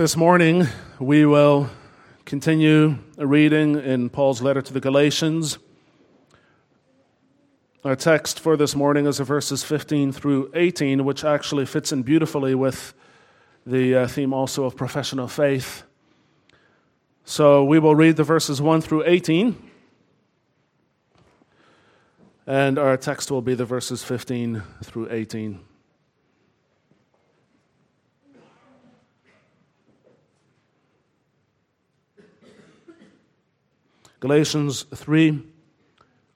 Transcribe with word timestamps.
This 0.00 0.16
morning, 0.16 0.66
we 0.98 1.26
will 1.26 1.68
continue 2.24 2.96
a 3.18 3.26
reading 3.26 3.78
in 3.78 4.08
Paul's 4.08 4.40
letter 4.40 4.62
to 4.62 4.72
the 4.72 4.80
Galatians. 4.80 5.58
Our 7.84 7.96
text 7.96 8.40
for 8.40 8.56
this 8.56 8.74
morning 8.74 9.04
is 9.04 9.18
verses 9.18 9.62
15 9.62 10.12
through 10.12 10.52
18, 10.54 11.04
which 11.04 11.22
actually 11.22 11.66
fits 11.66 11.92
in 11.92 12.02
beautifully 12.02 12.54
with 12.54 12.94
the 13.66 13.94
uh, 13.94 14.08
theme 14.08 14.32
also 14.32 14.64
of 14.64 14.74
professional 14.74 15.28
faith. 15.28 15.82
So 17.26 17.62
we 17.62 17.78
will 17.78 17.94
read 17.94 18.16
the 18.16 18.24
verses 18.24 18.62
1 18.62 18.80
through 18.80 19.04
18, 19.04 19.54
and 22.46 22.78
our 22.78 22.96
text 22.96 23.30
will 23.30 23.42
be 23.42 23.54
the 23.54 23.66
verses 23.66 24.02
15 24.02 24.62
through 24.82 25.10
18. 25.10 25.60
Galatians 34.20 34.82
3, 34.94 35.42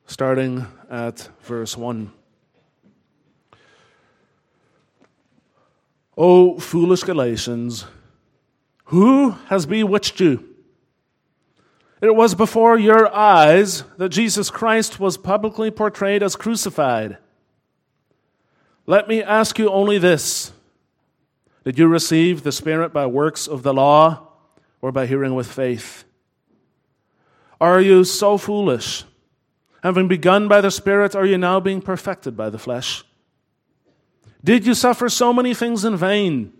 starting 0.07 0.67
at 0.91 1.29
verse 1.43 1.77
1. 1.77 2.11
O 6.17 6.59
foolish 6.59 7.03
Galatians, 7.03 7.85
who 8.87 9.33
has 9.49 9.67
bewitched 9.67 10.19
you? 10.19 10.49
It 12.01 12.17
was 12.17 12.35
before 12.35 12.79
your 12.79 13.15
eyes 13.15 13.85
that 13.99 14.09
Jesus 14.09 14.49
Christ 14.49 14.99
was 14.99 15.19
publicly 15.19 15.71
portrayed 15.71 16.23
as 16.23 16.37
crucified. 16.37 17.19
Let 18.87 19.09
me 19.09 19.23
ask 19.23 19.59
you 19.59 19.69
only 19.69 19.99
this 19.99 20.53
Did 21.65 21.79
you 21.79 21.87
receive 21.87 22.45
the 22.45 22.53
Spirit 22.53 22.95
by 22.95 23.05
works 23.05 23.47
of 23.47 23.63
the 23.63 23.75
law 23.75 24.29
or 24.81 24.91
by 24.91 25.05
hearing 25.05 25.35
with 25.35 25.53
faith? 25.53 26.04
Are 27.65 27.81
you 27.81 28.05
so 28.05 28.37
foolish? 28.37 29.05
Having 29.83 30.09
begun 30.09 30.49
by 30.49 30.61
the 30.61 30.71
Spirit, 30.71 31.15
are 31.15 31.25
you 31.25 31.39
now 31.39 31.61
being 31.61 31.81
perfected 31.81 32.37
by 32.37 32.51
the 32.51 32.59
flesh? 32.59 33.05
Did 34.45 34.67
you 34.67 34.75
suffer 34.75 35.09
so 35.09 35.33
many 35.33 35.55
things 35.55 35.83
in 35.83 35.97
vain, 35.97 36.53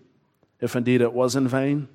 if 0.63 0.75
indeed 0.75 1.03
it 1.03 1.13
was 1.13 1.37
in 1.37 1.47
vain? 1.47 1.89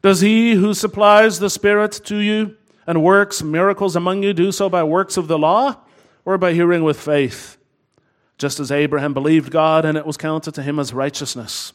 Does 0.00 0.22
he 0.22 0.54
who 0.54 0.72
supplies 0.72 1.38
the 1.38 1.50
Spirit 1.50 1.92
to 2.04 2.16
you 2.16 2.56
and 2.86 3.02
works 3.02 3.42
miracles 3.42 3.94
among 3.94 4.22
you 4.22 4.32
do 4.32 4.52
so 4.52 4.70
by 4.70 4.82
works 4.82 5.18
of 5.18 5.28
the 5.28 5.38
law 5.38 5.76
or 6.24 6.38
by 6.38 6.54
hearing 6.54 6.82
with 6.82 6.98
faith? 6.98 7.58
Just 8.38 8.58
as 8.58 8.72
Abraham 8.72 9.12
believed 9.12 9.50
God 9.50 9.84
and 9.84 9.98
it 9.98 10.06
was 10.06 10.16
counted 10.16 10.54
to 10.54 10.62
him 10.62 10.78
as 10.78 10.94
righteousness. 10.94 11.74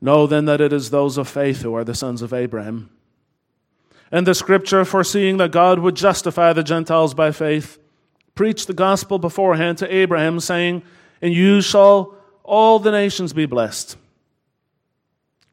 Know 0.00 0.26
then 0.26 0.46
that 0.46 0.62
it 0.62 0.72
is 0.72 0.88
those 0.88 1.18
of 1.18 1.28
faith 1.28 1.60
who 1.60 1.74
are 1.74 1.84
the 1.84 1.94
sons 1.94 2.22
of 2.22 2.32
Abraham. 2.32 2.88
And 4.12 4.26
the 4.26 4.34
scripture, 4.34 4.84
foreseeing 4.84 5.36
that 5.36 5.52
God 5.52 5.78
would 5.78 5.94
justify 5.94 6.52
the 6.52 6.64
Gentiles 6.64 7.14
by 7.14 7.30
faith, 7.30 7.78
preached 8.34 8.66
the 8.66 8.72
gospel 8.72 9.18
beforehand 9.18 9.78
to 9.78 9.94
Abraham, 9.94 10.40
saying, 10.40 10.82
In 11.20 11.32
you 11.32 11.60
shall 11.60 12.16
all 12.42 12.78
the 12.78 12.90
nations 12.90 13.32
be 13.32 13.46
blessed. 13.46 13.96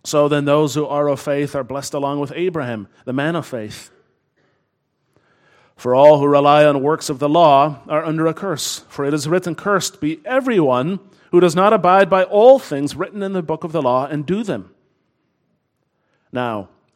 So 0.04 0.28
then, 0.28 0.46
those 0.46 0.74
who 0.74 0.86
are 0.86 1.10
of 1.10 1.20
faith 1.20 1.54
are 1.54 1.64
blessed 1.64 1.94
along 1.94 2.20
with 2.20 2.32
Abraham, 2.36 2.88
the 3.06 3.14
man 3.14 3.36
of 3.36 3.46
faith. 3.46 3.92
For 5.76 5.94
all 5.94 6.20
who 6.20 6.26
rely 6.26 6.66
on 6.66 6.82
works 6.82 7.10
of 7.10 7.20
the 7.20 7.30
law 7.30 7.82
are 7.88 8.04
under 8.04 8.26
a 8.26 8.34
curse, 8.34 8.80
for 8.90 9.06
it 9.06 9.14
is 9.14 9.28
written, 9.28 9.54
Cursed 9.54 10.02
be 10.02 10.20
everyone 10.26 11.00
who 11.32 11.40
does 11.40 11.56
not 11.56 11.74
abide 11.74 12.10
by 12.10 12.24
all 12.24 12.58
things 12.58 12.96
written 12.96 13.22
in 13.22 13.34
the 13.34 13.44
book 13.44 13.64
of 13.64 13.74
the 13.74 13.82
law 13.82 14.08
and 14.08 14.26
do 14.26 14.44
them. 14.44 14.74
Now, 16.32 16.70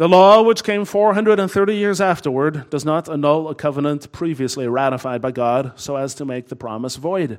The 0.00 0.08
law, 0.08 0.40
which 0.40 0.64
came 0.64 0.86
430 0.86 1.76
years 1.76 2.00
afterward, 2.00 2.70
does 2.70 2.86
not 2.86 3.06
annul 3.06 3.50
a 3.50 3.54
covenant 3.54 4.10
previously 4.12 4.66
ratified 4.66 5.20
by 5.20 5.30
God 5.30 5.72
so 5.78 5.96
as 5.96 6.14
to 6.14 6.24
make 6.24 6.48
the 6.48 6.56
promise 6.56 6.96
void. 6.96 7.38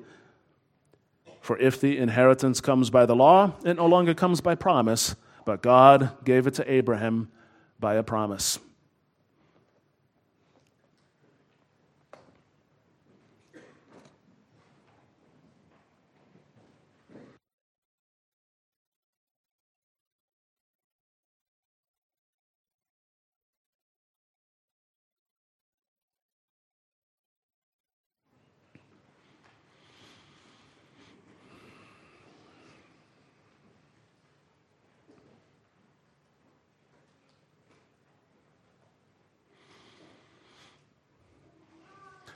For 1.42 1.58
if 1.58 1.82
the 1.82 1.98
inheritance 1.98 2.62
comes 2.62 2.92
by 2.92 3.08
the 3.08 3.16
law, 3.16 3.54
it 3.66 3.78
no 3.78 3.88
longer 3.88 4.14
comes 4.14 4.42
by 4.42 4.54
promise, 4.54 5.16
but 5.44 5.64
God 5.64 6.12
gave 6.24 6.46
it 6.46 6.54
to 6.54 6.72
Abraham 6.72 7.32
by 7.80 7.96
a 7.96 8.04
promise. 8.04 8.60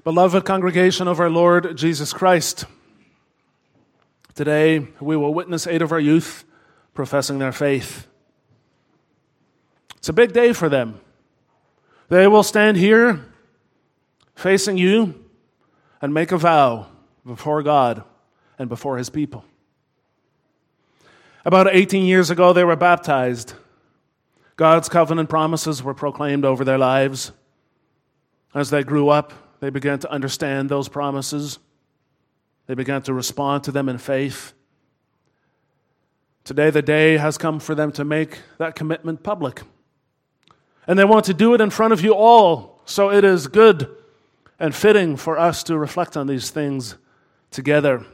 Beloved 0.06 0.46
congregation 0.46 1.08
of 1.08 1.20
our 1.20 1.32
Lord 1.32 1.76
Jesus 1.76 2.14
Christ, 2.14 2.66
today 4.36 4.88
we 5.02 5.18
will 5.18 5.34
witness 5.34 5.66
eight 5.66 5.82
of 5.82 5.92
our 5.92 6.00
youth 6.00 6.46
professing 6.94 7.40
their 7.40 7.52
faith. 7.52 8.06
It's 9.98 10.08
a 10.08 10.14
big 10.14 10.32
day 10.32 10.54
for 10.54 10.70
them. 10.70 11.02
They 12.10 12.28
will 12.28 12.44
stand 12.44 12.78
here 12.78 13.26
facing 14.36 14.78
you 14.78 15.26
and 16.00 16.14
make 16.14 16.32
a 16.32 16.38
vow 16.38 16.86
before 17.26 17.64
God 17.64 18.04
and 18.60 18.70
before 18.70 19.00
His 19.00 19.10
people. 19.10 19.44
About 21.44 21.74
18 21.74 22.06
years 22.06 22.30
ago, 22.30 22.54
they 22.54 22.64
were 22.64 22.76
baptized. 22.76 23.56
God's 24.56 24.88
covenant 24.88 25.32
promises 25.32 25.82
were 25.82 25.96
proclaimed 25.96 26.46
over 26.46 26.64
their 26.64 26.78
lives. 26.78 27.32
As 28.54 28.70
they 28.70 28.84
grew 28.84 29.10
up, 29.10 29.34
they 29.66 29.72
began 29.72 29.98
to 29.98 30.12
understand 30.12 30.70
those 30.70 30.88
promises. 30.88 31.58
They 32.68 32.76
began 32.76 33.02
to 33.02 33.16
respond 33.16 33.64
to 33.64 33.72
them 33.72 33.90
in 33.90 33.98
faith. 33.98 34.54
Today, 36.44 36.70
the 36.70 36.84
day 36.84 37.18
has 37.18 37.40
come 37.40 37.60
for 37.60 37.74
them 37.74 37.92
to 37.94 38.06
make 38.06 38.42
that 38.60 38.76
commitment 38.76 39.24
public. 39.24 39.64
And 40.86 41.00
they 41.00 41.04
want 41.04 41.26
to 41.26 41.34
do 41.34 41.56
it 41.56 41.62
in 41.62 41.72
front 41.72 41.94
of 41.94 42.02
you 42.02 42.14
all. 42.14 42.80
So 42.86 43.10
it 43.10 43.24
is 43.24 43.48
good 43.48 43.90
and 44.60 44.76
fitting 44.76 45.18
for 45.18 45.36
us 45.36 45.64
to 45.64 45.80
reflect 45.80 46.16
on 46.16 46.28
these 46.28 46.52
things 46.52 46.98
together 47.50 48.06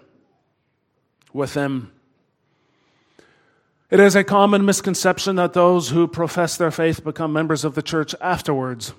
with 1.34 1.54
them. 1.54 1.92
It 3.90 4.00
is 4.00 4.16
a 4.16 4.24
common 4.24 4.64
misconception 4.64 5.36
that 5.36 5.52
those 5.52 5.90
who 5.90 6.08
profess 6.08 6.56
their 6.56 6.72
faith 6.72 7.04
become 7.04 7.34
members 7.34 7.66
of 7.66 7.76
the 7.76 7.82
church 7.82 8.16
afterwards. 8.22 8.94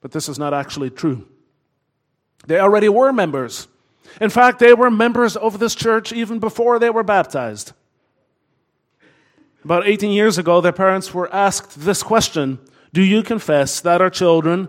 But 0.00 0.12
this 0.12 0.28
is 0.28 0.38
not 0.38 0.54
actually 0.54 0.90
true. 0.90 1.26
They 2.46 2.58
already 2.58 2.88
were 2.88 3.12
members. 3.12 3.68
In 4.20 4.30
fact, 4.30 4.58
they 4.58 4.74
were 4.74 4.90
members 4.90 5.36
of 5.36 5.58
this 5.58 5.74
church 5.74 6.12
even 6.12 6.38
before 6.38 6.78
they 6.78 6.90
were 6.90 7.02
baptized. 7.02 7.72
About 9.64 9.86
18 9.86 10.10
years 10.10 10.38
ago, 10.38 10.60
their 10.60 10.72
parents 10.72 11.12
were 11.12 11.32
asked 11.34 11.80
this 11.80 12.02
question 12.02 12.58
Do 12.92 13.02
you 13.02 13.22
confess 13.22 13.80
that 13.80 14.00
our 14.00 14.10
children, 14.10 14.68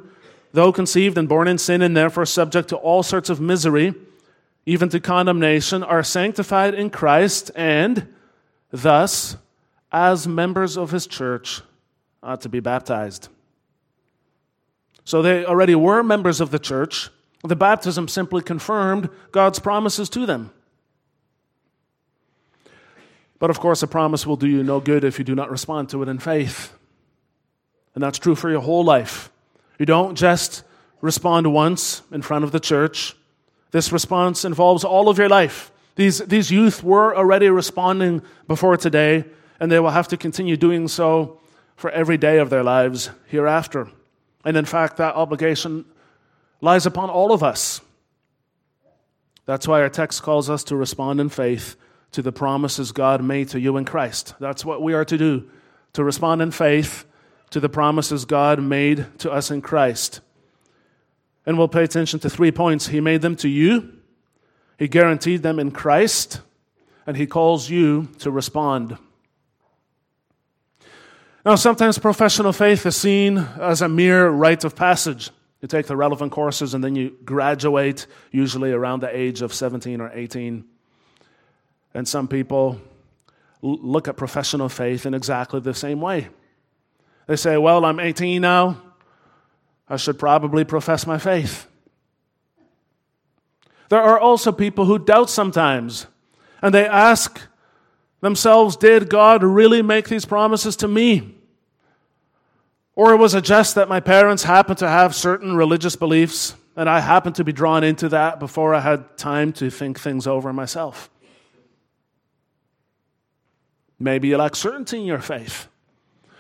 though 0.52 0.74
conceived 0.74 1.18
and 1.18 1.30
born 1.30 1.48
in 1.48 1.58
sin 1.58 1.82
and 1.82 1.96
therefore 1.96 2.26
subject 2.26 2.70
to 2.70 2.76
all 2.76 3.02
sorts 3.02 3.30
of 3.30 3.40
misery, 3.40 3.96
even 4.66 4.90
to 4.90 5.00
condemnation, 5.00 5.82
are 5.82 6.04
sanctified 6.04 6.74
in 6.74 6.90
Christ 6.90 7.52
and 7.56 8.14
thus, 8.70 9.38
as 9.92 10.28
members 10.28 10.78
of 10.78 10.92
his 10.92 11.08
church, 11.08 11.62
ought 12.22 12.42
to 12.42 12.50
be 12.50 12.60
baptized? 12.60 13.30
So 15.04 15.22
they 15.22 15.46
already 15.46 15.76
were 15.76 16.04
members 16.04 16.42
of 16.42 16.52
the 16.52 16.60
church. 16.60 17.10
The 17.44 17.56
baptism 17.56 18.08
simply 18.08 18.42
confirmed 18.42 19.10
God's 19.32 19.60
promises 19.60 20.10
to 20.10 20.26
them. 20.26 20.52
But 23.40 23.50
of 23.50 23.60
course, 23.60 23.82
a 23.82 23.88
promise 23.88 24.28
will 24.28 24.36
do 24.36 24.48
you 24.48 24.64
no 24.64 24.80
good 24.80 25.04
if 25.04 25.18
you 25.18 25.26
do 25.26 25.34
not 25.34 25.50
respond 25.50 25.90
to 25.90 26.04
it 26.04 26.10
in 26.10 26.20
faith. 26.20 26.78
And 27.96 28.04
that's 28.04 28.20
true 28.20 28.36
for 28.36 28.52
your 28.52 28.62
whole 28.62 28.84
life. 28.84 29.32
You 29.80 29.88
don't 29.88 30.16
just 30.16 30.64
respond 31.02 31.52
once 31.52 32.04
in 32.12 32.22
front 32.22 32.44
of 32.44 32.52
the 32.52 32.60
church. 32.60 33.16
This 33.72 33.92
response 33.92 34.46
involves 34.46 34.84
all 34.84 35.10
of 35.10 35.18
your 35.18 35.30
life. 35.30 35.72
These, 35.96 36.20
these 36.20 36.52
youth 36.52 36.84
were 36.84 37.16
already 37.16 37.50
responding 37.50 38.22
before 38.48 38.78
today, 38.78 39.26
and 39.60 39.72
they 39.72 39.80
will 39.80 39.90
have 39.90 40.08
to 40.10 40.18
continue 40.18 40.56
doing 40.56 40.88
so 40.88 41.40
for 41.76 41.90
every 41.90 42.18
day 42.18 42.38
of 42.38 42.52
their 42.52 42.64
lives 42.64 43.10
hereafter. 43.26 43.90
And 44.44 44.58
in 44.58 44.66
fact, 44.66 44.98
that 44.98 45.16
obligation 45.16 45.86
lies 46.62 46.86
upon 46.86 47.10
all 47.10 47.32
of 47.32 47.44
us. 47.44 47.82
That's 49.46 49.68
why 49.68 49.82
our 49.82 49.90
text 49.90 50.24
calls 50.24 50.50
us 50.50 50.64
to 50.66 50.76
respond 50.76 51.20
in 51.20 51.30
faith 51.30 51.76
to 52.12 52.22
the 52.22 52.32
promises 52.32 52.92
God 52.92 53.24
made 53.24 53.50
to 53.50 53.60
you 53.60 53.78
in 53.78 53.86
Christ. 53.86 54.36
That's 54.40 54.66
what 54.66 54.82
we 54.82 54.94
are 54.94 55.06
to 55.06 55.18
do, 55.18 55.50
to 55.94 56.04
respond 56.04 56.42
in 56.42 56.52
faith 56.52 57.06
to 57.52 57.60
the 57.60 57.70
promises 57.70 58.26
God 58.26 58.62
made 58.62 59.06
to 59.20 59.32
us 59.32 59.52
in 59.52 59.62
Christ. 59.62 60.22
And 61.46 61.58
we'll 61.58 61.68
pay 61.68 61.84
attention 61.84 62.20
to 62.22 62.30
three 62.30 62.52
points. 62.52 62.88
He 62.88 63.02
made 63.02 63.22
them 63.22 63.36
to 63.38 63.50
you, 63.50 63.94
He 64.78 64.88
guaranteed 64.88 65.44
them 65.44 65.60
in 65.60 65.72
Christ, 65.72 66.42
and 67.06 67.18
He 67.18 67.28
calls 67.28 67.70
you 67.70 68.10
to 68.20 68.32
respond. 68.32 68.98
Now, 71.44 71.56
sometimes 71.56 71.98
professional 71.98 72.54
faith 72.54 72.86
is 72.86 72.96
seen 72.96 73.40
as 73.60 73.82
a 73.82 73.90
mere 73.90 74.30
rite 74.30 74.64
of 74.64 74.76
passage. 74.76 75.32
You 75.62 75.68
take 75.68 75.88
the 75.88 75.98
relevant 75.98 76.32
courses 76.32 76.76
and 76.76 76.84
then 76.84 76.96
you 76.96 77.18
graduate, 77.26 78.06
usually 78.32 78.72
around 78.72 79.02
the 79.02 79.16
age 79.16 79.42
of 79.42 79.54
17 79.54 80.02
or 80.02 80.12
18. 80.14 80.64
And 81.96 82.08
some 82.08 82.28
people 82.28 82.80
look 83.62 84.08
at 84.08 84.18
professional 84.18 84.70
faith 84.70 85.06
in 85.06 85.14
exactly 85.14 85.60
the 85.60 85.74
same 85.74 86.00
way. 86.00 86.30
They 87.26 87.36
say, 87.36 87.58
Well, 87.58 87.86
I'm 87.86 88.00
18 88.00 88.42
now. 88.42 88.82
I 89.90 89.98
should 89.98 90.20
probably 90.20 90.64
profess 90.64 91.06
my 91.06 91.18
faith. 91.18 91.68
There 93.90 94.02
are 94.02 94.20
also 94.20 94.52
people 94.52 94.86
who 94.86 94.98
doubt 94.98 95.30
sometimes, 95.30 96.08
and 96.62 96.74
they 96.74 96.88
ask 96.88 97.42
themselves, 98.22 98.78
Did 98.78 99.10
God 99.10 99.44
really 99.44 99.82
make 99.82 100.08
these 100.08 100.26
promises 100.26 100.76
to 100.78 100.88
me? 100.88 101.36
Or 102.96 103.18
was 103.18 103.34
it 103.36 103.44
just 103.44 103.76
that 103.76 103.90
my 103.90 104.00
parents 104.00 104.44
happened 104.44 104.80
to 104.80 104.88
have 104.88 105.16
certain 105.16 105.56
religious 105.56 105.96
beliefs, 105.96 106.56
and 106.76 106.90
I 106.90 107.00
happened 107.00 107.36
to 107.36 107.44
be 107.44 107.52
drawn 107.52 107.84
into 107.84 108.10
that 108.10 108.40
before 108.40 108.74
I 108.74 108.80
had 108.80 109.18
time 109.18 109.54
to 109.54 109.70
think 109.70 110.00
things 110.00 110.28
over 110.28 110.54
myself? 110.54 111.10
Maybe 114.00 114.30
you 114.30 114.38
lack 114.38 114.56
certainty 114.56 115.00
in 115.00 115.06
your 115.06 115.20
faith. 115.20 115.68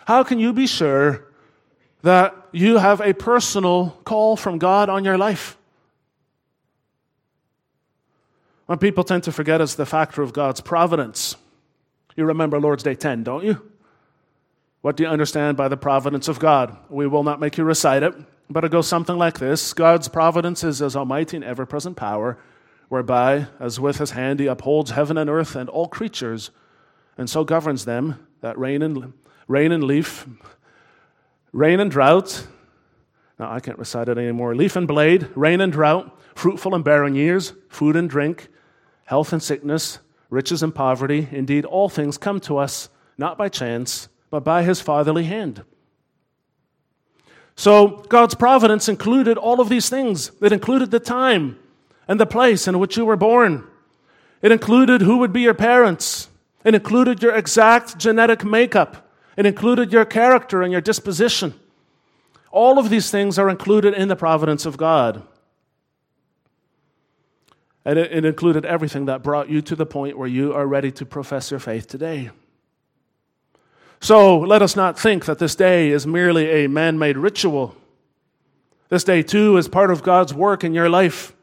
How 0.06 0.24
can 0.24 0.39
you 0.39 0.51
be 0.51 0.68
sure 0.68 1.28
that 2.01 2.36
you 2.51 2.78
have 2.78 3.01
a 3.01 3.13
personal 3.13 3.92
call 4.04 4.36
from 4.36 4.57
God 4.57 4.89
on 4.89 5.06
your 5.06 5.18
life? 5.18 5.57
What 8.66 8.80
people 8.80 9.04
tend 9.04 9.24
to 9.24 9.31
forget 9.31 9.62
is 9.62 9.75
the 9.75 9.86
factor 9.86 10.22
of 10.22 10.33
God's 10.33 10.62
providence. 10.62 11.36
You 12.15 12.25
remember 12.25 12.59
Lord's 12.59 12.83
Day 12.83 12.95
10, 12.95 13.23
don't 13.23 13.43
you? 13.43 13.61
What 14.81 14.97
do 14.97 15.03
you 15.03 15.09
understand 15.09 15.57
by 15.57 15.67
the 15.67 15.77
providence 15.77 16.27
of 16.27 16.39
God? 16.39 16.75
We 16.89 17.07
will 17.07 17.23
not 17.23 17.39
make 17.39 17.57
you 17.57 17.63
recite 17.63 18.03
it, 18.03 18.15
but 18.49 18.65
it 18.65 18.71
goes 18.71 18.87
something 18.87 19.17
like 19.17 19.39
this 19.39 19.73
God's 19.73 20.07
providence 20.07 20.63
is 20.63 20.79
His 20.79 20.95
almighty 20.95 21.37
and 21.37 21.45
ever 21.45 21.65
present 21.65 21.95
power, 21.95 22.37
whereby, 22.89 23.47
as 23.59 23.79
with 23.79 23.97
His 23.97 24.11
hand, 24.11 24.39
He 24.39 24.47
upholds 24.47 24.91
heaven 24.91 25.17
and 25.17 25.29
earth 25.29 25.55
and 25.55 25.69
all 25.69 25.87
creatures, 25.87 26.49
and 27.17 27.29
so 27.29 27.43
governs 27.43 27.85
them 27.85 28.27
that 28.41 28.57
rain 28.57 28.81
and, 28.81 29.13
rain 29.47 29.71
and 29.71 29.83
leaf, 29.83 30.25
rain 31.53 31.79
and 31.79 31.91
drought. 31.91 32.47
Now, 33.37 33.51
I 33.51 33.59
can't 33.59 33.79
recite 33.79 34.09
it 34.09 34.17
anymore. 34.17 34.55
Leaf 34.55 34.75
and 34.75 34.87
blade, 34.87 35.27
rain 35.35 35.61
and 35.61 35.71
drought, 35.71 36.19
fruitful 36.35 36.73
and 36.73 36.83
barren 36.83 37.15
years, 37.15 37.53
food 37.69 37.95
and 37.95 38.09
drink, 38.09 38.47
health 39.05 39.31
and 39.31 39.41
sickness, 39.41 39.99
riches 40.31 40.63
and 40.63 40.74
poverty. 40.74 41.28
Indeed, 41.31 41.66
all 41.66 41.89
things 41.89 42.18
come 42.18 42.39
to 42.42 42.57
us 42.57 42.89
not 43.19 43.38
by 43.38 43.50
chance, 43.50 44.10
but 44.31 44.44
by 44.44 44.63
his 44.63 44.81
fatherly 44.81 45.25
hand. 45.25 45.63
So, 47.56 48.04
God's 48.10 48.33
providence 48.33 48.89
included 48.89 49.38
all 49.38 49.62
of 49.62 49.69
these 49.69 49.89
things. 49.89 50.31
It 50.42 50.51
included 50.51 50.89
the 50.89 51.00
time 51.00 51.60
and 52.07 52.19
the 52.19 52.25
place 52.25 52.68
in 52.68 52.80
which 52.80 52.98
you 52.98 53.06
were 53.06 53.18
born. 53.18 53.68
It 54.42 54.51
included 54.51 55.01
who 55.01 55.18
would 55.18 55.31
be 55.31 55.42
your 55.42 55.54
parents. 55.54 56.30
It 56.63 56.74
included 56.74 57.22
your 57.22 57.36
exact 57.36 58.00
genetic 58.00 58.44
makeup. 58.44 59.07
It 59.38 59.45
included 59.45 59.92
your 59.92 60.06
character 60.06 60.63
and 60.63 60.72
your 60.72 60.81
disposition. 60.81 61.54
All 62.51 62.80
of 62.80 62.89
these 62.89 63.12
things 63.12 63.38
are 63.38 63.50
included 63.50 63.94
in 63.94 64.07
the 64.07 64.16
providence 64.16 64.66
of 64.66 64.78
God. 64.78 65.24
And 67.83 67.98
it, 67.98 68.12
it, 68.12 68.25
included 68.25 68.66
everything 68.66 69.06
that 69.06 69.24
brought 69.24 69.50
you 69.50 69.62
to 69.63 69.75
the 69.75 69.86
point 69.86 70.18
where 70.18 70.28
you 70.28 70.54
are 70.54 70.68
ready 70.68 70.92
to 70.92 71.06
profess 71.06 71.50
your 71.50 71.60
faith 71.60 71.88
today. 71.88 72.30
So 74.00 74.39
let 74.39 74.62
us 74.62 74.75
not 74.75 75.00
think 75.00 75.25
that 75.25 75.39
this 75.39 75.56
day 75.56 75.89
is 75.89 76.06
merely 76.06 76.63
a 76.63 76.68
man 76.68 77.00
made 77.00 77.18
ritual. 77.18 77.75
This 78.89 79.04
day, 79.04 79.24
too, 79.24 79.57
is 79.57 79.68
part 79.68 79.89
of 79.89 80.04
God's 80.04 80.33
work 80.33 80.63
in 80.63 80.74
your 80.74 80.89
life. 80.89 81.33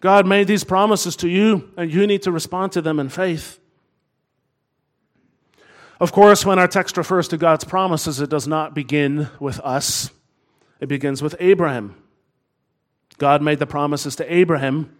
God 0.00 0.26
made 0.26 0.48
these 0.48 0.64
promises 0.64 1.16
to 1.16 1.28
you, 1.28 1.70
and 1.76 1.92
you 1.92 2.06
need 2.06 2.22
to 2.22 2.32
respond 2.32 2.72
to 2.72 2.82
them 2.82 2.98
in 2.98 3.08
faith. 3.08 3.60
Of 6.00 6.10
course, 6.10 6.44
when 6.44 6.58
our 6.58 6.66
text 6.66 6.96
refers 6.96 7.28
to 7.28 7.36
God's 7.36 7.62
promises, 7.62 8.20
it 8.20 8.28
does 8.28 8.48
not 8.48 8.74
begin 8.74 9.28
with 9.38 9.60
us, 9.60 10.10
it 10.80 10.88
begins 10.88 11.22
with 11.22 11.36
Abraham. 11.38 11.94
God 13.18 13.40
made 13.40 13.60
the 13.60 13.66
promises 13.66 14.16
to 14.16 14.34
Abraham 14.34 14.92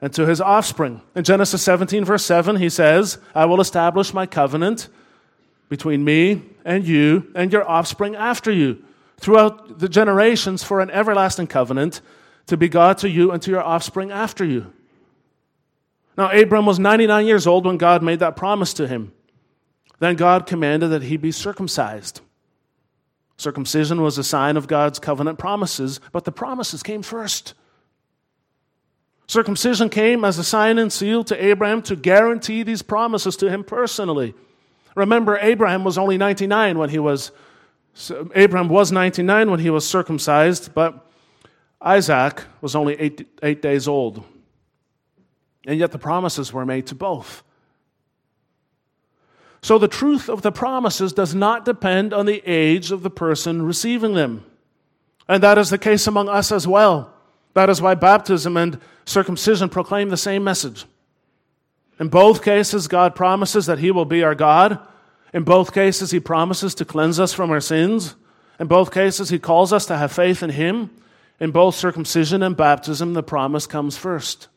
and 0.00 0.12
to 0.12 0.26
his 0.26 0.40
offspring. 0.40 1.00
In 1.14 1.24
Genesis 1.24 1.62
17, 1.62 2.04
verse 2.04 2.24
7, 2.24 2.56
he 2.56 2.68
says, 2.68 3.18
I 3.34 3.46
will 3.46 3.60
establish 3.60 4.12
my 4.12 4.26
covenant 4.26 4.88
between 5.68 6.04
me 6.04 6.42
and 6.64 6.86
you 6.86 7.30
and 7.34 7.52
your 7.52 7.68
offspring 7.68 8.14
after 8.14 8.52
you 8.52 8.84
throughout 9.18 9.78
the 9.78 9.88
generations 9.88 10.62
for 10.62 10.80
an 10.80 10.90
everlasting 10.90 11.46
covenant 11.46 12.00
to 12.46 12.56
be 12.56 12.68
God 12.68 12.98
to 12.98 13.08
you 13.08 13.32
and 13.32 13.42
to 13.42 13.50
your 13.50 13.62
offspring 13.62 14.10
after 14.10 14.44
you. 14.44 14.72
Now, 16.16 16.30
Abram 16.30 16.66
was 16.66 16.78
99 16.78 17.26
years 17.26 17.46
old 17.46 17.66
when 17.66 17.76
God 17.76 18.02
made 18.02 18.20
that 18.20 18.36
promise 18.36 18.72
to 18.74 18.86
him. 18.86 19.12
Then 19.98 20.16
God 20.16 20.46
commanded 20.46 20.88
that 20.88 21.02
he 21.02 21.16
be 21.16 21.32
circumcised. 21.32 22.20
Circumcision 23.36 24.00
was 24.00 24.16
a 24.16 24.24
sign 24.24 24.56
of 24.56 24.66
God's 24.66 24.98
covenant 24.98 25.38
promises, 25.38 26.00
but 26.12 26.24
the 26.24 26.32
promises 26.32 26.82
came 26.82 27.02
first. 27.02 27.54
Circumcision 29.26 29.88
came 29.88 30.24
as 30.24 30.38
a 30.38 30.44
sign 30.44 30.78
and 30.78 30.92
seal 30.92 31.24
to 31.24 31.44
Abraham 31.44 31.82
to 31.82 31.96
guarantee 31.96 32.62
these 32.62 32.82
promises 32.82 33.36
to 33.36 33.50
him 33.50 33.64
personally. 33.64 34.34
Remember, 34.94 35.36
Abraham 35.38 35.84
was 35.84 35.98
only 35.98 36.16
99 36.16 36.78
when 36.78 36.90
he 36.90 36.98
was 36.98 37.32
Abraham 38.34 38.68
was 38.68 38.92
99 38.92 39.50
when 39.50 39.60
he 39.60 39.70
was 39.70 39.88
circumcised, 39.88 40.74
but 40.74 41.10
Isaac 41.80 42.44
was 42.60 42.76
only 42.76 42.94
eight, 43.00 43.26
eight 43.42 43.62
days 43.62 43.88
old. 43.88 44.22
And 45.66 45.78
yet 45.78 45.92
the 45.92 45.98
promises 45.98 46.52
were 46.52 46.66
made 46.66 46.86
to 46.88 46.94
both. 46.94 47.42
So 49.62 49.78
the 49.78 49.88
truth 49.88 50.28
of 50.28 50.42
the 50.42 50.52
promises 50.52 51.12
does 51.12 51.34
not 51.34 51.64
depend 51.64 52.12
on 52.12 52.26
the 52.26 52.42
age 52.46 52.92
of 52.92 53.02
the 53.02 53.10
person 53.10 53.62
receiving 53.62 54.14
them. 54.14 54.44
And 55.26 55.42
that 55.42 55.58
is 55.58 55.70
the 55.70 55.78
case 55.78 56.06
among 56.06 56.28
us 56.28 56.52
as 56.52 56.68
well. 56.68 57.12
That 57.54 57.70
is 57.70 57.80
why 57.80 57.94
baptism 57.94 58.56
and 58.56 58.78
circumcision 59.06 59.68
proclaim 59.68 60.10
the 60.10 60.16
same 60.16 60.44
message. 60.44 60.84
In 61.98 62.08
both 62.08 62.44
cases, 62.44 62.88
God 62.88 63.14
promises 63.14 63.66
that 63.66 63.78
He 63.78 63.90
will 63.90 64.04
be 64.04 64.22
our 64.22 64.34
God. 64.34 64.78
In 65.32 65.44
both 65.44 65.72
cases, 65.72 66.10
He 66.10 66.20
promises 66.20 66.74
to 66.74 66.84
cleanse 66.84 67.18
us 67.18 67.32
from 67.32 67.50
our 67.50 67.60
sins. 67.60 68.14
In 68.60 68.66
both 68.66 68.92
cases, 68.92 69.30
He 69.30 69.38
calls 69.38 69.72
us 69.72 69.86
to 69.86 69.96
have 69.96 70.12
faith 70.12 70.42
in 70.42 70.50
Him. 70.50 70.90
In 71.40 71.50
both 71.50 71.74
circumcision 71.74 72.42
and 72.42 72.56
baptism, 72.56 73.14
the 73.14 73.22
promise 73.22 73.66
comes 73.66 73.96
first. 73.96 74.48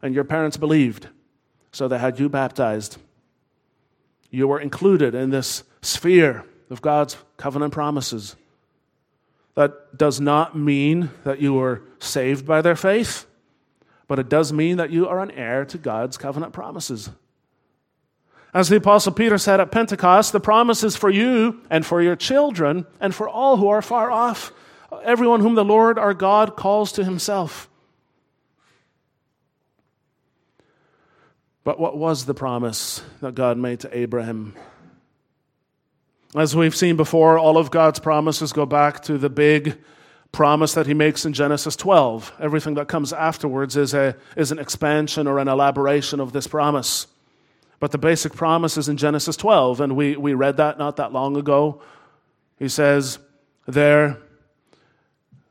And 0.00 0.14
your 0.14 0.24
parents 0.24 0.56
believed, 0.56 1.08
so 1.72 1.88
they 1.88 1.98
had 1.98 2.18
you 2.20 2.28
baptized. 2.28 2.98
You 4.30 4.48
were 4.48 4.60
included 4.60 5.14
in 5.14 5.30
this 5.30 5.62
sphere, 5.80 6.44
of 6.72 6.80
God's 6.80 7.16
covenant 7.36 7.72
promises. 7.72 8.34
That 9.54 9.96
does 9.96 10.20
not 10.20 10.56
mean 10.56 11.10
that 11.24 11.40
you 11.40 11.54
were 11.54 11.82
saved 11.98 12.46
by 12.46 12.62
their 12.62 12.76
faith, 12.76 13.26
but 14.08 14.18
it 14.18 14.28
does 14.28 14.52
mean 14.52 14.78
that 14.78 14.90
you 14.90 15.08
are 15.08 15.20
an 15.20 15.30
heir 15.30 15.64
to 15.66 15.78
God's 15.78 16.16
covenant 16.16 16.52
promises. 16.52 17.10
As 18.54 18.68
the 18.68 18.76
Apostle 18.76 19.12
Peter 19.12 19.38
said 19.38 19.60
at 19.60 19.70
Pentecost, 19.70 20.32
the 20.32 20.40
promise 20.40 20.84
is 20.84 20.96
for 20.96 21.08
you 21.08 21.62
and 21.70 21.86
for 21.86 22.02
your 22.02 22.16
children 22.16 22.86
and 23.00 23.14
for 23.14 23.28
all 23.28 23.56
who 23.56 23.68
are 23.68 23.82
far 23.82 24.10
off, 24.10 24.52
everyone 25.04 25.40
whom 25.40 25.54
the 25.54 25.64
Lord 25.64 25.98
our 25.98 26.12
God 26.12 26.56
calls 26.56 26.92
to 26.92 27.04
himself. 27.04 27.68
But 31.64 31.78
what 31.78 31.96
was 31.96 32.26
the 32.26 32.34
promise 32.34 33.02
that 33.20 33.34
God 33.34 33.56
made 33.56 33.80
to 33.80 33.96
Abraham? 33.96 34.54
As 36.34 36.56
we've 36.56 36.74
seen 36.74 36.96
before, 36.96 37.38
all 37.38 37.58
of 37.58 37.70
God's 37.70 37.98
promises 37.98 38.54
go 38.54 38.64
back 38.64 39.02
to 39.02 39.18
the 39.18 39.28
big 39.28 39.78
promise 40.32 40.72
that 40.72 40.86
he 40.86 40.94
makes 40.94 41.26
in 41.26 41.34
Genesis 41.34 41.76
12. 41.76 42.32
Everything 42.40 42.72
that 42.74 42.88
comes 42.88 43.12
afterwards 43.12 43.76
is, 43.76 43.92
a, 43.92 44.16
is 44.34 44.50
an 44.50 44.58
expansion 44.58 45.26
or 45.26 45.38
an 45.38 45.46
elaboration 45.46 46.20
of 46.20 46.32
this 46.32 46.46
promise. 46.46 47.06
But 47.80 47.90
the 47.90 47.98
basic 47.98 48.32
promise 48.32 48.78
is 48.78 48.88
in 48.88 48.96
Genesis 48.96 49.36
12, 49.36 49.82
and 49.82 49.94
we, 49.94 50.16
we 50.16 50.32
read 50.32 50.56
that 50.56 50.78
not 50.78 50.96
that 50.96 51.12
long 51.12 51.36
ago. 51.36 51.82
He 52.58 52.70
says, 52.70 53.18
There, 53.66 54.16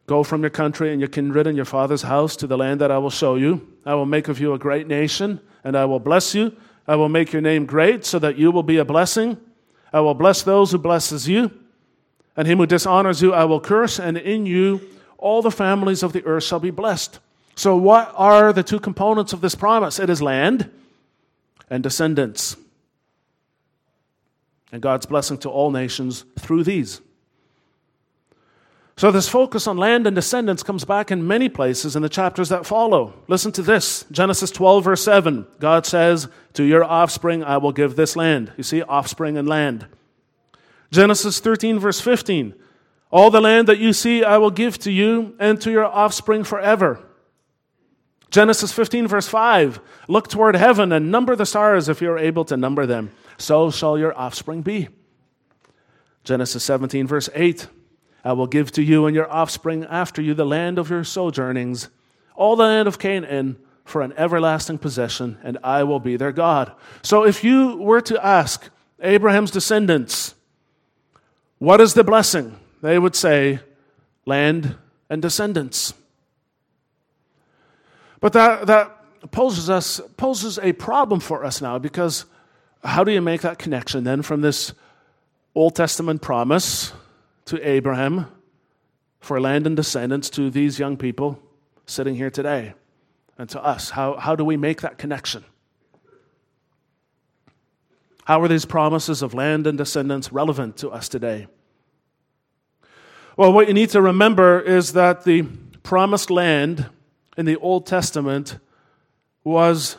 go 0.08 0.24
from 0.24 0.42
your 0.42 0.50
country 0.50 0.92
and 0.92 1.00
your 1.00 1.10
kindred 1.10 1.46
and 1.46 1.56
your 1.56 1.66
father's 1.66 2.02
house 2.02 2.36
to 2.38 2.48
the 2.48 2.58
land 2.58 2.82
that 2.82 2.90
I 2.90 2.98
will 2.98 3.12
show 3.12 3.36
you. 3.36 3.68
I 3.86 3.94
will 3.94 4.08
make 4.08 4.30
of 4.30 4.40
you 4.40 4.56
a 4.56 4.58
great 4.58 4.88
nation, 4.88 5.42
and 5.64 5.78
I 5.78 5.86
will 5.86 6.00
bless 6.00 6.34
you. 6.34 6.56
I 6.88 6.96
will 6.96 7.10
make 7.10 7.32
your 7.34 7.44
name 7.44 7.68
great 7.68 8.04
so 8.04 8.18
that 8.18 8.36
you 8.36 8.50
will 8.50 8.64
be 8.64 8.78
a 8.78 8.86
blessing. 8.86 9.38
I 9.94 10.00
will 10.00 10.14
bless 10.14 10.42
those 10.44 10.72
who 10.72 10.78
blesses 10.78 11.28
you, 11.28 11.52
and 12.36 12.48
him 12.48 12.60
who 12.60 12.66
dishonors 12.66 13.22
you 13.22 13.34
I 13.34 13.46
will 13.46 13.60
curse, 13.60 14.00
and 14.00 14.18
in 14.18 14.46
you 14.46 14.82
all 15.18 15.42
the 15.42 15.52
families 15.52 16.04
of 16.04 16.14
the 16.14 16.26
earth 16.26 16.44
shall 16.44 16.60
be 16.60 16.72
blessed. 16.72 17.20
So, 17.56 17.76
what 17.76 18.14
are 18.16 18.54
the 18.54 18.64
two 18.64 18.80
components 18.80 19.34
of 19.34 19.42
this 19.42 19.56
promise? 19.56 20.00
It 20.00 20.10
is 20.10 20.22
land 20.22 20.70
and 21.70 21.84
descendants. 21.84 22.56
And 24.72 24.82
God's 24.82 25.06
blessing 25.06 25.38
to 25.40 25.50
all 25.50 25.70
nations 25.70 26.24
through 26.40 26.64
these. 26.64 27.02
So, 28.98 29.10
this 29.12 29.30
focus 29.30 29.68
on 29.68 29.78
land 29.78 30.06
and 30.06 30.16
descendants 30.16 30.64
comes 30.64 30.86
back 30.86 31.12
in 31.12 31.26
many 31.26 31.50
places 31.50 31.96
in 31.96 32.02
the 32.02 32.10
chapters 32.10 32.50
that 32.50 32.66
follow. 32.66 33.14
Listen 33.28 33.52
to 33.54 33.62
this 33.62 34.06
Genesis 34.12 34.52
12, 34.52 34.84
verse 34.84 35.04
7. 35.04 35.48
God 35.60 35.86
says, 35.86 36.28
To 36.54 36.64
your 36.64 36.84
offspring 36.84 37.44
I 37.44 37.58
will 37.58 37.72
give 37.72 37.96
this 37.96 38.16
land. 38.16 38.52
You 38.58 38.64
see, 38.64 38.82
offspring 38.82 39.38
and 39.38 39.48
land. 39.48 39.88
Genesis 40.92 41.40
13, 41.40 41.80
verse 41.80 42.02
15. 42.02 42.54
All 43.12 43.32
the 43.32 43.42
land 43.42 43.68
that 43.68 43.80
you 43.80 43.94
see 43.94 44.24
I 44.24 44.38
will 44.38 44.52
give 44.52 44.78
to 44.80 44.92
you 44.92 45.36
and 45.40 45.60
to 45.62 45.72
your 45.72 45.86
offspring 45.86 46.44
forever. 46.44 47.00
Genesis 48.30 48.72
15, 48.72 49.08
verse 49.08 49.28
5. 49.28 49.82
Look 50.08 50.30
toward 50.30 50.56
heaven 50.56 50.92
and 50.92 51.12
number 51.12 51.36
the 51.36 51.46
stars 51.46 51.90
if 51.90 52.02
you're 52.02 52.18
able 52.18 52.46
to 52.46 52.56
number 52.56 52.86
them. 52.86 53.12
So 53.38 53.72
shall 53.72 53.98
your 53.98 54.18
offspring 54.18 54.62
be. 54.62 54.88
Genesis 56.24 56.64
17, 56.64 57.08
verse 57.08 57.30
8. 57.34 57.68
I 58.24 58.34
will 58.34 58.48
give 58.48 58.72
to 58.74 58.84
you 58.84 59.06
and 59.06 59.16
your 59.16 59.32
offspring 59.32 59.84
after 59.86 60.22
you 60.22 60.34
the 60.34 60.46
land 60.46 60.78
of 60.78 60.90
your 60.90 61.04
sojournings, 61.04 61.90
all 62.36 62.56
the 62.56 62.64
land 62.64 62.88
of 62.88 63.00
Canaan, 63.00 63.58
for 63.84 64.02
an 64.02 64.14
everlasting 64.16 64.78
possession, 64.78 65.38
and 65.44 65.58
I 65.64 65.84
will 65.84 66.00
be 66.00 66.16
their 66.16 66.32
God. 66.32 66.72
So 67.02 67.26
if 67.26 67.44
you 67.44 67.78
were 67.78 68.02
to 68.02 68.26
ask 68.26 68.70
Abraham's 69.02 69.52
descendants, 69.52 70.36
what 71.58 71.82
is 71.82 71.94
the 71.94 72.04
blessing? 72.04 72.58
They 72.82 72.98
would 72.98 73.16
say, 73.16 73.60
land 74.26 74.76
and 75.10 75.22
descendants. 75.22 75.94
But 78.20 78.34
that, 78.34 78.68
that 78.68 78.98
poses 79.32 79.70
us 79.70 80.02
poses 80.18 80.58
a 80.60 80.74
problem 80.74 81.20
for 81.20 81.46
us 81.46 81.62
now 81.62 81.78
because 81.78 82.26
how 82.84 83.04
do 83.04 83.12
you 83.12 83.22
make 83.22 83.42
that 83.42 83.60
connection 83.60 84.04
then 84.04 84.24
from 84.24 84.42
this 84.42 84.74
Old 85.54 85.76
Testament 85.76 86.22
promise 86.22 86.94
to 87.46 87.68
Abraham 87.68 88.28
for 89.20 89.40
land 89.40 89.68
and 89.68 89.76
descendants 89.76 90.30
to 90.32 90.50
these 90.50 90.80
young 90.80 90.98
people 90.98 91.42
sitting 91.86 92.16
here 92.16 92.30
today 92.30 92.74
and 93.38 93.50
to 93.50 93.64
us. 93.64 93.92
How, 93.92 94.18
how 94.18 94.36
do 94.36 94.44
we 94.44 94.58
make 94.58 94.82
that 94.82 94.98
connection? 94.98 95.44
How 98.26 98.42
are 98.42 98.48
these 98.48 98.66
promises 98.66 99.22
of 99.22 99.34
land 99.34 99.68
and 99.68 99.78
descendants 99.78 100.32
relevant 100.32 100.78
to 100.78 100.90
us 100.90 101.10
today? 101.10 101.48
Well, 103.36 103.52
what 103.54 103.68
you 103.68 103.74
need 103.74 103.90
to 103.92 104.02
remember 104.02 104.60
is 104.60 104.94
that 104.94 105.24
the 105.24 105.44
promised 105.84 106.30
land 106.30 106.90
in 107.38 107.46
the 107.46 107.58
Old 107.58 107.86
Testament 107.86 108.60
was 109.44 109.98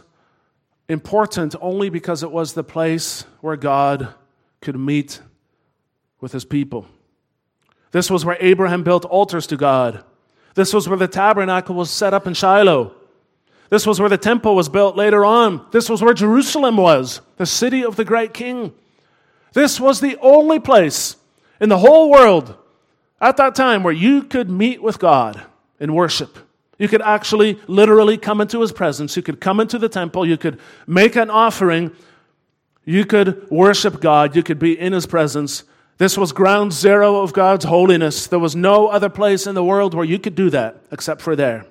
important 0.89 1.55
only 1.61 1.91
because 1.91 2.23
it 2.23 2.31
was 2.31 2.53
the 2.53 2.63
place 2.63 3.25
where 3.41 3.57
God 3.57 4.15
could 4.61 4.79
meet 4.79 5.21
with 6.21 6.33
his 6.33 6.45
people. 6.45 6.87
This 7.93 8.11
was 8.11 8.25
where 8.25 8.37
Abraham 8.41 8.83
built 8.83 9.05
altars 9.05 9.47
to 9.49 9.57
God. 9.57 10.03
This 10.55 10.75
was 10.75 10.89
where 10.89 10.99
the 10.99 11.09
tabernacle 11.09 11.75
was 11.75 11.91
set 11.91 12.13
up 12.13 12.27
in 12.27 12.35
Shiloh. 12.35 12.95
This 13.71 13.87
was 13.87 14.01
where 14.01 14.09
the 14.09 14.19
temple 14.19 14.55
was 14.55 14.69
built 14.69 14.97
later 14.97 15.25
on. 15.25 15.65
This 15.71 15.89
was 15.89 16.03
where 16.03 16.13
Jerusalem 16.13 16.77
was, 16.77 17.23
the 17.37 17.47
city 17.47 17.85
of 17.85 17.97
the 17.97 18.05
great 18.05 18.35
king. 18.35 18.75
This 19.55 19.81
was 19.81 20.01
the 20.01 20.19
only 20.21 20.59
place 20.59 21.17
in 21.61 21.69
the 21.69 21.79
whole 21.79 22.11
world 22.11 22.55
at 23.21 23.37
that 23.37 23.55
time 23.55 23.83
where 23.83 23.93
you 23.93 24.25
could 24.25 24.51
meet 24.51 24.83
with 24.83 24.99
God 24.99 25.43
in 25.79 25.95
worship. 25.95 26.39
You 26.79 26.89
could 26.89 27.03
actually 27.03 27.61
literally 27.67 28.19
come 28.19 28.41
into 28.41 28.61
his 28.61 28.73
presence. 28.73 29.17
You 29.17 29.23
could 29.23 29.41
come 29.41 29.61
into 29.61 29.79
the 29.79 29.89
temple. 29.89 30.27
You 30.27 30.37
could 30.37 30.59
make 30.87 31.17
an 31.17 31.31
offering. 31.31 31.93
You 32.85 33.05
could 33.05 33.49
worship 33.51 34.01
God. 34.01 34.35
You 34.35 34.43
could 34.43 34.59
be 34.59 34.79
in 34.79 34.93
his 34.93 35.07
presence. 35.07 35.65
This 35.99 36.17
was 36.19 36.33
ground 36.33 36.73
zero 36.73 37.23
of 37.23 37.33
God's 37.33 37.65
holiness. 37.65 38.27
There 38.27 38.39
was 38.39 38.57
no 38.57 38.89
other 38.89 39.09
place 39.09 39.47
in 39.47 39.55
the 39.55 39.65
world 39.65 39.95
where 39.95 40.05
you 40.05 40.19
could 40.19 40.35
do 40.35 40.51
that 40.51 40.83
except 40.91 41.21
for 41.21 41.37
there. 41.37 41.67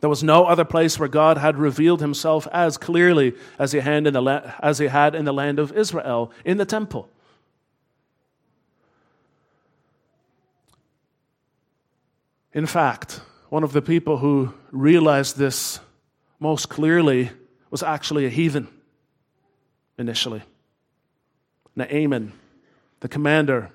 There 0.00 0.10
was 0.10 0.22
no 0.22 0.44
other 0.44 0.64
place 0.64 0.98
where 0.98 1.08
God 1.08 1.38
had 1.38 1.56
revealed 1.56 2.00
himself 2.00 2.46
as 2.52 2.76
clearly 2.76 3.34
as 3.58 3.72
he 3.72 3.78
had 3.78 4.06
in 4.06 4.14
the, 4.14 5.32
land 5.32 5.58
of 5.58 5.72
Israel, 5.72 6.30
in 6.44 6.56
the 6.56 6.64
temple. 6.64 7.08
In 12.52 12.66
fact, 12.66 13.20
one 13.48 13.64
of 13.64 13.72
the 13.72 13.82
people 13.82 14.18
who 14.18 14.54
realized 14.70 15.36
this 15.36 15.80
most 16.38 16.68
clearly 16.68 17.30
was 17.70 17.82
actually 17.82 18.26
a 18.26 18.30
heathen 18.30 18.68
initially. 19.98 20.42
Naaman 21.74 22.32
the 23.00 23.08
commander 23.08 23.70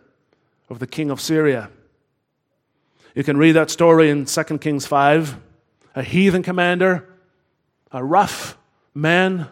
of 0.69 0.79
the 0.79 0.87
king 0.87 1.09
of 1.09 1.21
Syria. 1.21 1.69
You 3.15 3.23
can 3.23 3.37
read 3.37 3.53
that 3.53 3.69
story 3.69 4.09
in 4.09 4.25
2 4.25 4.43
Kings 4.59 4.85
5. 4.85 5.37
A 5.95 6.01
heathen 6.01 6.41
commander, 6.41 7.07
a 7.91 8.03
rough 8.03 8.57
man 8.95 9.47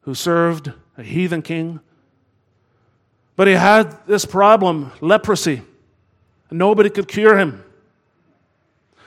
who 0.00 0.14
served 0.14 0.72
a 0.98 1.02
heathen 1.04 1.42
king. 1.42 1.78
But 3.36 3.46
he 3.46 3.54
had 3.54 4.04
this 4.06 4.24
problem 4.24 4.90
leprosy, 5.00 5.62
nobody 6.50 6.90
could 6.90 7.06
cure 7.06 7.38
him. 7.38 7.64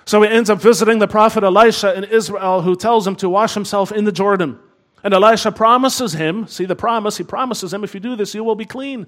So 0.06 0.22
he 0.22 0.30
ends 0.30 0.50
up 0.50 0.62
visiting 0.62 1.00
the 1.00 1.08
prophet 1.08 1.44
Elisha 1.44 1.94
in 1.96 2.06
Israel, 2.06 2.62
who 2.62 2.76
tells 2.76 3.06
him 3.06 3.16
to 3.18 3.30
wash 3.30 3.54
himself 3.54 3.92
in 3.92 4.06
the 4.06 4.12
Jordan. 4.12 4.58
And 5.04 5.14
Elisha 5.14 5.52
promises 5.52 6.14
him, 6.14 6.48
see 6.48 6.66
the 6.66 6.76
promise, 6.76 7.18
he 7.18 7.26
promises 7.26 7.74
him, 7.74 7.84
if 7.84 7.94
you 7.94 8.00
do 8.00 8.16
this, 8.16 8.34
you 8.34 8.44
will 8.44 8.56
be 8.56 8.66
clean. 8.66 9.08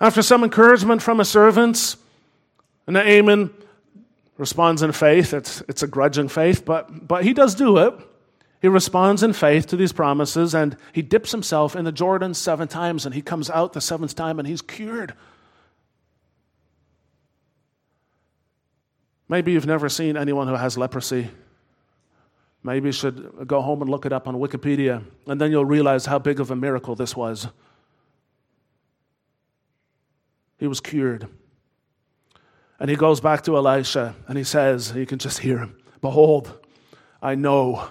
After 0.00 0.22
some 0.22 0.42
encouragement 0.44 1.02
from 1.02 1.18
his 1.18 1.28
servants, 1.28 1.96
Naaman 2.86 3.50
responds 4.38 4.82
in 4.82 4.92
faith. 4.92 5.34
It's, 5.34 5.62
it's 5.68 5.82
a 5.82 5.86
grudging 5.86 6.28
faith, 6.28 6.64
but, 6.64 7.06
but 7.06 7.24
he 7.24 7.34
does 7.34 7.54
do 7.54 7.76
it. 7.78 7.94
He 8.62 8.68
responds 8.68 9.22
in 9.22 9.32
faith 9.32 9.66
to 9.68 9.76
these 9.76 9.92
promises 9.92 10.54
and 10.54 10.76
he 10.92 11.02
dips 11.02 11.32
himself 11.32 11.76
in 11.76 11.84
the 11.84 11.92
Jordan 11.92 12.34
seven 12.34 12.68
times 12.68 13.06
and 13.06 13.14
he 13.14 13.22
comes 13.22 13.48
out 13.50 13.72
the 13.72 13.80
seventh 13.80 14.14
time 14.14 14.38
and 14.38 14.46
he's 14.46 14.62
cured. 14.62 15.14
Maybe 19.28 19.52
you've 19.52 19.66
never 19.66 19.88
seen 19.88 20.16
anyone 20.16 20.48
who 20.48 20.54
has 20.54 20.76
leprosy. 20.76 21.30
Maybe 22.62 22.88
you 22.88 22.92
should 22.92 23.46
go 23.46 23.62
home 23.62 23.80
and 23.80 23.90
look 23.90 24.04
it 24.04 24.12
up 24.12 24.28
on 24.28 24.34
Wikipedia, 24.34 25.02
and 25.26 25.40
then 25.40 25.50
you'll 25.50 25.64
realize 25.64 26.04
how 26.04 26.18
big 26.18 26.40
of 26.40 26.50
a 26.50 26.56
miracle 26.56 26.94
this 26.94 27.16
was. 27.16 27.46
He 30.60 30.66
was 30.66 30.80
cured. 30.80 31.26
And 32.78 32.88
he 32.88 32.96
goes 32.96 33.20
back 33.20 33.42
to 33.44 33.56
Elisha 33.56 34.14
and 34.28 34.38
he 34.38 34.44
says, 34.44 34.92
You 34.94 35.06
can 35.06 35.18
just 35.18 35.38
hear 35.38 35.58
him, 35.58 35.76
Behold, 36.00 36.52
I 37.20 37.34
know 37.34 37.88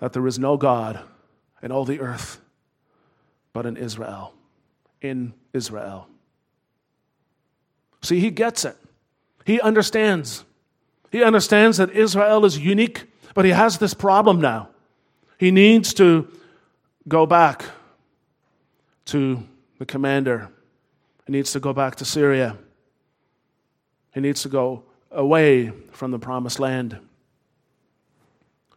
that 0.00 0.12
there 0.12 0.26
is 0.26 0.38
no 0.38 0.56
God 0.56 1.00
in 1.62 1.70
all 1.70 1.84
the 1.84 2.00
earth 2.00 2.40
but 3.52 3.66
in 3.66 3.76
Israel. 3.76 4.34
in 5.00 5.32
Israel. 5.52 6.06
See, 8.02 8.20
he 8.20 8.30
gets 8.30 8.64
it. 8.64 8.76
He 9.44 9.60
understands. 9.60 10.44
He 11.10 11.22
understands 11.22 11.78
that 11.78 11.90
Israel 11.90 12.44
is 12.44 12.58
unique, 12.58 13.06
but 13.34 13.44
he 13.44 13.50
has 13.50 13.78
this 13.78 13.94
problem 13.94 14.40
now. 14.40 14.68
He 15.38 15.50
needs 15.50 15.92
to 15.94 16.28
go 17.08 17.26
back 17.26 17.64
to 19.06 19.42
the 19.78 19.86
commander. 19.86 20.50
He 21.26 21.32
needs 21.32 21.52
to 21.52 21.60
go 21.60 21.72
back 21.72 21.96
to 21.96 22.04
Syria. 22.04 22.56
He 24.12 24.20
needs 24.20 24.42
to 24.42 24.48
go 24.48 24.84
away 25.10 25.72
from 25.92 26.10
the 26.10 26.18
promised 26.18 26.60
land. 26.60 26.98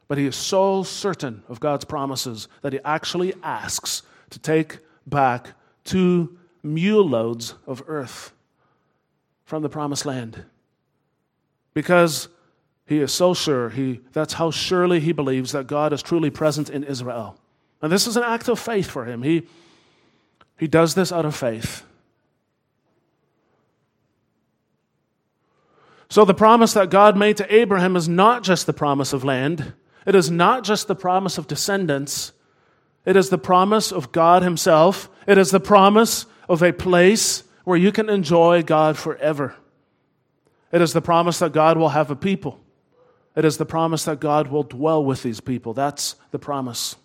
But 0.08 0.18
he 0.18 0.26
is 0.26 0.36
so 0.36 0.84
certain 0.84 1.44
of 1.48 1.60
God's 1.60 1.86
promises 1.86 2.48
that 2.62 2.74
he 2.74 2.80
actually 2.84 3.34
asks 3.42 4.04
to 4.30 4.40
take 4.40 4.80
back 5.08 5.50
two 5.84 6.38
mule 6.62 7.08
loads 7.08 7.56
of 7.66 7.84
earth 7.88 8.32
from 9.46 9.64
the 9.64 9.70
promised 9.70 10.06
land. 10.06 10.44
Because 11.74 12.28
he 12.86 13.00
is 13.00 13.12
so 13.12 13.34
sure, 13.34 13.70
he, 13.70 14.02
that's 14.12 14.34
how 14.34 14.52
surely 14.52 15.00
he 15.00 15.12
believes 15.12 15.52
that 15.54 15.68
God 15.68 15.94
is 15.94 16.02
truly 16.02 16.30
present 16.30 16.70
in 16.70 16.84
Israel. 16.84 17.38
And 17.82 17.92
this 17.92 18.08
is 18.08 18.18
an 18.18 18.24
act 18.24 18.48
of 18.48 18.60
faith 18.60 18.90
for 18.90 19.06
him. 19.06 19.24
He, 19.24 19.48
he 20.58 20.68
does 20.68 20.96
this 20.96 21.12
out 21.12 21.26
of 21.26 21.36
faith. 21.36 21.84
So, 26.10 26.26
the 26.26 26.34
promise 26.34 26.74
that 26.74 26.90
God 26.90 27.18
made 27.18 27.38
to 27.38 27.56
Abraham 27.56 27.96
is 27.96 28.08
not 28.08 28.44
just 28.44 28.66
the 28.66 28.74
promise 28.74 29.14
of 29.14 29.24
land, 29.24 29.74
it 30.06 30.16
is 30.16 30.30
not 30.30 30.64
just 30.64 30.88
the 30.88 30.96
promise 30.96 31.38
of 31.38 31.48
descendants, 31.48 32.34
it 33.06 33.16
is 33.16 33.30
the 33.30 33.38
promise 33.38 33.92
of 33.92 34.12
God 34.12 34.44
Himself. 34.44 35.10
It 35.28 35.38
is 35.38 35.52
the 35.52 35.60
promise 35.60 36.26
of 36.48 36.62
a 36.62 36.74
place 36.74 37.44
where 37.64 37.78
you 37.78 37.92
can 37.92 38.10
enjoy 38.10 38.64
God 38.64 38.98
forever. 38.98 39.56
It 40.72 40.82
is 40.82 40.94
the 40.94 41.02
promise 41.02 41.40
that 41.40 41.54
God 41.54 41.78
will 41.78 41.90
have 41.90 42.12
a 42.12 42.16
people. 42.16 42.60
It 43.36 43.46
is 43.46 43.58
the 43.58 43.66
promise 43.66 44.06
that 44.06 44.20
God 44.20 44.48
will 44.48 44.64
dwell 44.64 45.04
with 45.04 45.24
these 45.24 45.40
people. 45.40 45.74
That's 45.74 46.16
the 46.32 46.40
promise. 46.40 46.96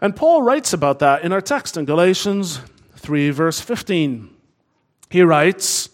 And 0.00 0.16
Paul 0.16 0.42
writes 0.42 0.72
about 0.72 0.98
that 1.00 1.24
in 1.24 1.32
our 1.32 1.40
text 1.40 1.76
in 1.76 1.84
Galatians 1.84 2.60
3, 2.96 3.30
verse 3.30 3.60
15. 3.60 4.30
He 5.10 5.22
writes, 5.22 5.90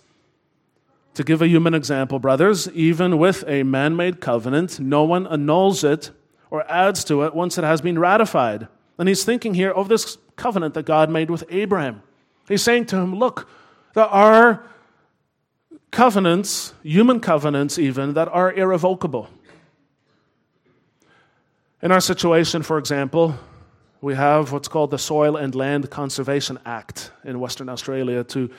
to 1.17 1.25
give 1.25 1.41
a 1.41 1.49
human 1.49 1.73
example, 1.73 2.19
brothers, 2.19 2.69
even 2.73 3.17
with 3.17 3.43
a 3.47 3.63
man 3.63 3.97
made 3.97 4.21
covenant, 4.21 4.79
no 4.79 5.03
one 5.03 5.27
annuls 5.27 5.83
it 5.83 6.11
or 6.51 6.71
adds 6.71 7.05
to 7.05 7.23
it 7.23 7.35
once 7.35 7.57
it 7.57 7.65
has 7.65 7.81
been 7.81 7.99
ratified. 7.99 8.69
And 8.99 9.09
he's 9.09 9.25
thinking 9.25 9.55
here 9.55 9.71
of 9.71 9.89
this 9.89 10.19
covenant 10.37 10.75
that 10.75 10.85
God 10.85 11.09
made 11.09 11.31
with 11.31 11.45
Abraham. 11.49 12.03
He's 12.47 12.63
saying 12.63 12.85
to 12.87 12.97
him, 12.97 13.17
Look, 13.17 13.49
there 13.95 14.05
are 14.05 14.67
covenants, 15.91 16.75
human 16.83 17.21
covenants 17.21 17.79
even, 17.79 18.13
that 18.13 18.29
are 18.29 18.53
irrevocable. 18.53 19.31
In 21.81 21.93
our 21.93 22.01
situation, 22.01 22.63
for 22.63 22.77
example, 22.77 23.39
we 24.03 24.15
have 24.17 24.53
what's 24.53 24.69
called 24.69 24.91
the 24.91 24.99
Soil 24.99 25.37
and 25.37 25.55
Land 25.55 25.89
Conservation 25.89 26.59
Act 26.67 27.11
in 27.25 27.41
Western 27.41 27.71
Australia 27.71 28.23
to 28.25 28.51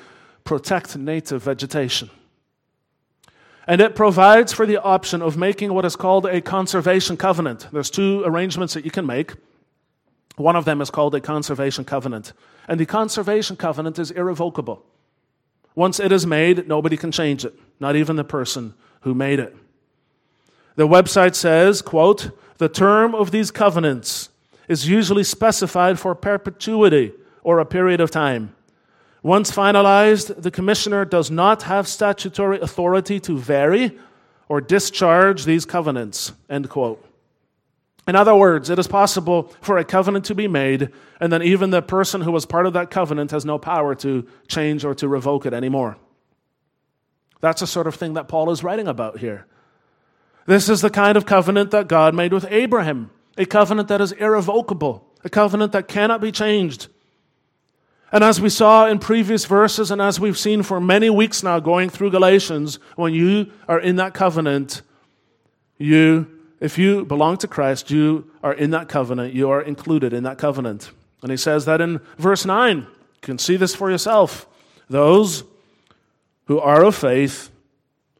protect 0.43 0.97
native 0.97 1.43
vegetation. 1.43 2.09
And 3.67 3.81
it 3.81 3.95
provides 3.95 4.53
for 4.53 4.65
the 4.65 4.81
option 4.81 5.21
of 5.21 5.37
making 5.37 5.73
what 5.73 5.83
is 5.83 5.97
called 5.97 6.25
a 6.25 6.39
conservation 6.39 7.17
covenant. 7.17 7.67
There's 7.73 7.89
two 7.89 8.23
arrangements 8.25 8.73
that 8.73 8.85
you 8.85 8.91
can 8.91 9.05
make. 9.05 9.33
One 10.37 10.55
of 10.55 10.63
them 10.63 10.79
is 10.79 10.89
called 10.89 11.13
a 11.15 11.19
conservation 11.19 11.83
covenant. 11.83 12.31
And 12.67 12.79
the 12.79 12.85
conservation 12.85 13.57
covenant 13.57 13.99
is 13.99 14.11
irrevocable. 14.11 14.85
Once 15.75 15.99
it 15.99 16.11
is 16.11 16.25
made, 16.25 16.67
nobody 16.67 16.95
can 16.95 17.11
change 17.11 17.43
it, 17.43 17.53
not 17.79 17.95
even 17.95 18.15
the 18.15 18.23
person 18.23 18.73
who 19.01 19.13
made 19.13 19.39
it. 19.39 19.55
The 20.75 20.87
website 20.87 21.35
says, 21.35 21.81
quote, 21.81 22.31
the 22.57 22.69
term 22.69 23.13
of 23.13 23.31
these 23.31 23.51
covenants 23.51 24.29
is 24.67 24.87
usually 24.87 25.23
specified 25.23 25.99
for 25.99 26.15
perpetuity 26.15 27.13
or 27.43 27.59
a 27.59 27.65
period 27.65 27.99
of 27.99 28.11
time. 28.11 28.55
Once 29.27 29.51
finalized, 29.51 30.41
the 30.41 30.49
commissioner 30.49 31.03
does 31.03 31.29
not 31.29 31.63
have 31.63 31.85
statutory 31.85 32.61
authority 32.61 33.19
to 33.19 33.37
vary 33.37 33.91
or 34.47 34.61
discharge 34.61 35.43
these 35.43 35.65
covenants. 35.65 36.31
End 36.49 36.69
quote. 36.69 37.05
In 38.07 38.15
other 38.15 38.33
words, 38.33 38.69
it 38.69 38.79
is 38.79 38.87
possible 38.87 39.53
for 39.59 39.77
a 39.77 39.83
covenant 39.83 40.23
to 40.23 40.33
be 40.33 40.47
made, 40.47 40.93
and 41.19 41.29
then 41.29 41.43
even 41.43 41.71
the 41.71 41.81
person 41.81 42.21
who 42.21 42.31
was 42.31 42.45
part 42.45 42.65
of 42.65 42.71
that 42.71 42.89
covenant 42.89 43.31
has 43.31 43.43
no 43.43 43.57
power 43.59 43.95
to 43.95 44.25
change 44.47 44.85
or 44.85 44.95
to 44.95 45.09
revoke 45.09 45.45
it 45.45 45.53
anymore. 45.53 45.97
That's 47.41 47.59
the 47.59 47.67
sort 47.67 47.87
of 47.87 47.95
thing 47.95 48.13
that 48.13 48.29
Paul 48.29 48.49
is 48.49 48.63
writing 48.63 48.87
about 48.87 49.17
here. 49.17 49.45
This 50.45 50.69
is 50.69 50.79
the 50.79 50.89
kind 50.89 51.17
of 51.17 51.25
covenant 51.25 51.71
that 51.71 51.89
God 51.89 52.15
made 52.15 52.31
with 52.31 52.45
Abraham, 52.49 53.11
a 53.37 53.45
covenant 53.45 53.89
that 53.89 53.99
is 53.99 54.13
irrevocable, 54.13 55.05
a 55.25 55.29
covenant 55.29 55.73
that 55.73 55.89
cannot 55.89 56.21
be 56.21 56.31
changed. 56.31 56.87
And 58.11 58.23
as 58.23 58.39
we 58.39 58.49
saw 58.49 58.87
in 58.87 58.99
previous 58.99 59.45
verses, 59.45 59.91
and 59.91 60.01
as 60.01 60.19
we've 60.19 60.37
seen 60.37 60.63
for 60.63 60.79
many 60.79 61.09
weeks 61.09 61.43
now 61.43 61.59
going 61.59 61.89
through 61.89 62.11
Galatians, 62.11 62.79
when 62.95 63.13
you 63.13 63.51
are 63.67 63.79
in 63.79 63.97
that 63.97 64.13
covenant, 64.13 64.81
you, 65.77 66.27
if 66.61 66.77
you 66.77 67.03
belong 67.03 67.37
to 67.37 67.47
Christ, 67.47 67.91
you 67.91 68.31
are 68.41 68.53
in 68.53 68.71
that 68.71 68.87
covenant. 68.87 69.33
You 69.33 69.49
are 69.49 69.61
included 69.61 70.13
in 70.13 70.23
that 70.23 70.37
covenant. 70.37 70.89
And 71.21 71.31
he 71.31 71.37
says 71.37 71.65
that 71.65 71.81
in 71.81 71.99
verse 72.17 72.45
9. 72.45 72.77
You 72.77 72.87
can 73.21 73.37
see 73.39 73.57
this 73.57 73.75
for 73.75 73.91
yourself. 73.91 74.47
Those 74.89 75.43
who 76.45 76.59
are 76.59 76.85
of 76.85 76.95
faith 76.95 77.49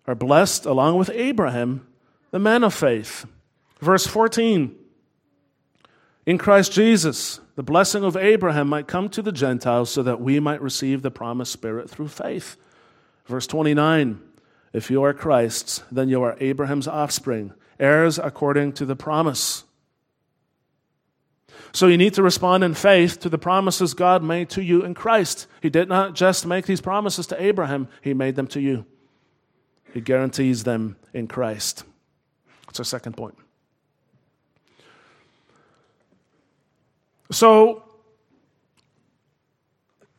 are 0.06 0.15
blessed 0.15 0.65
along 0.65 0.97
with 0.97 1.10
Abraham, 1.12 1.88
the 2.32 2.39
man 2.39 2.63
of 2.63 2.73
faith. 2.73 3.26
Verse 3.80 4.06
14. 4.06 4.76
In 6.26 6.38
Christ 6.38 6.73
Jesus, 6.73 7.39
the 7.58 7.63
blessing 7.63 8.04
of 8.04 8.15
Abraham 8.15 8.70
might 8.70 8.86
come 8.86 9.10
to 9.10 9.24
the 9.24 9.32
Gentiles 9.32 9.89
so 9.89 10.04
that 10.04 10.22
we 10.22 10.39
might 10.39 10.62
receive 10.62 11.02
the 11.02 11.10
promised 11.10 11.52
Spirit 11.52 11.89
through 11.89 12.10
faith. 12.10 12.56
Verse 13.26 13.48
29 13.48 14.22
If 14.74 14.91
you 14.91 15.02
are 15.02 15.12
Christ's, 15.12 15.84
then 15.91 16.08
you 16.08 16.22
are 16.22 16.38
Abraham's 16.39 16.88
offspring, 16.88 17.54
heirs 17.80 18.20
according 18.20 18.74
to 18.74 18.86
the 18.86 18.96
promise. 18.96 19.63
So 21.74 21.88
you 21.88 21.98
need 21.98 22.13
to 22.13 22.22
respond 22.22 22.63
in 22.63 22.76
faith 22.76 23.20
to 23.22 23.30
the 23.30 23.39
promises 23.39 23.96
God 23.96 24.22
made 24.22 24.52
to 24.52 24.63
you 24.63 24.86
in 24.86 24.93
Christ. 24.93 25.48
He 25.60 25.72
did 25.72 25.89
not 25.89 26.13
just 26.13 26.46
make 26.46 26.67
these 26.67 26.80
promises 26.80 27.26
to 27.28 27.41
Abraham, 27.41 27.88
He 28.04 28.13
made 28.13 28.36
them 28.36 28.48
to 28.50 28.62
you. 28.62 28.86
He 29.96 30.02
guarantees 30.02 30.63
them 30.63 30.96
in 31.12 31.28
Christ. 31.28 31.86
That's 32.67 32.80
our 32.80 32.86
second 32.86 33.17
point. 33.17 33.36
So, 37.32 37.84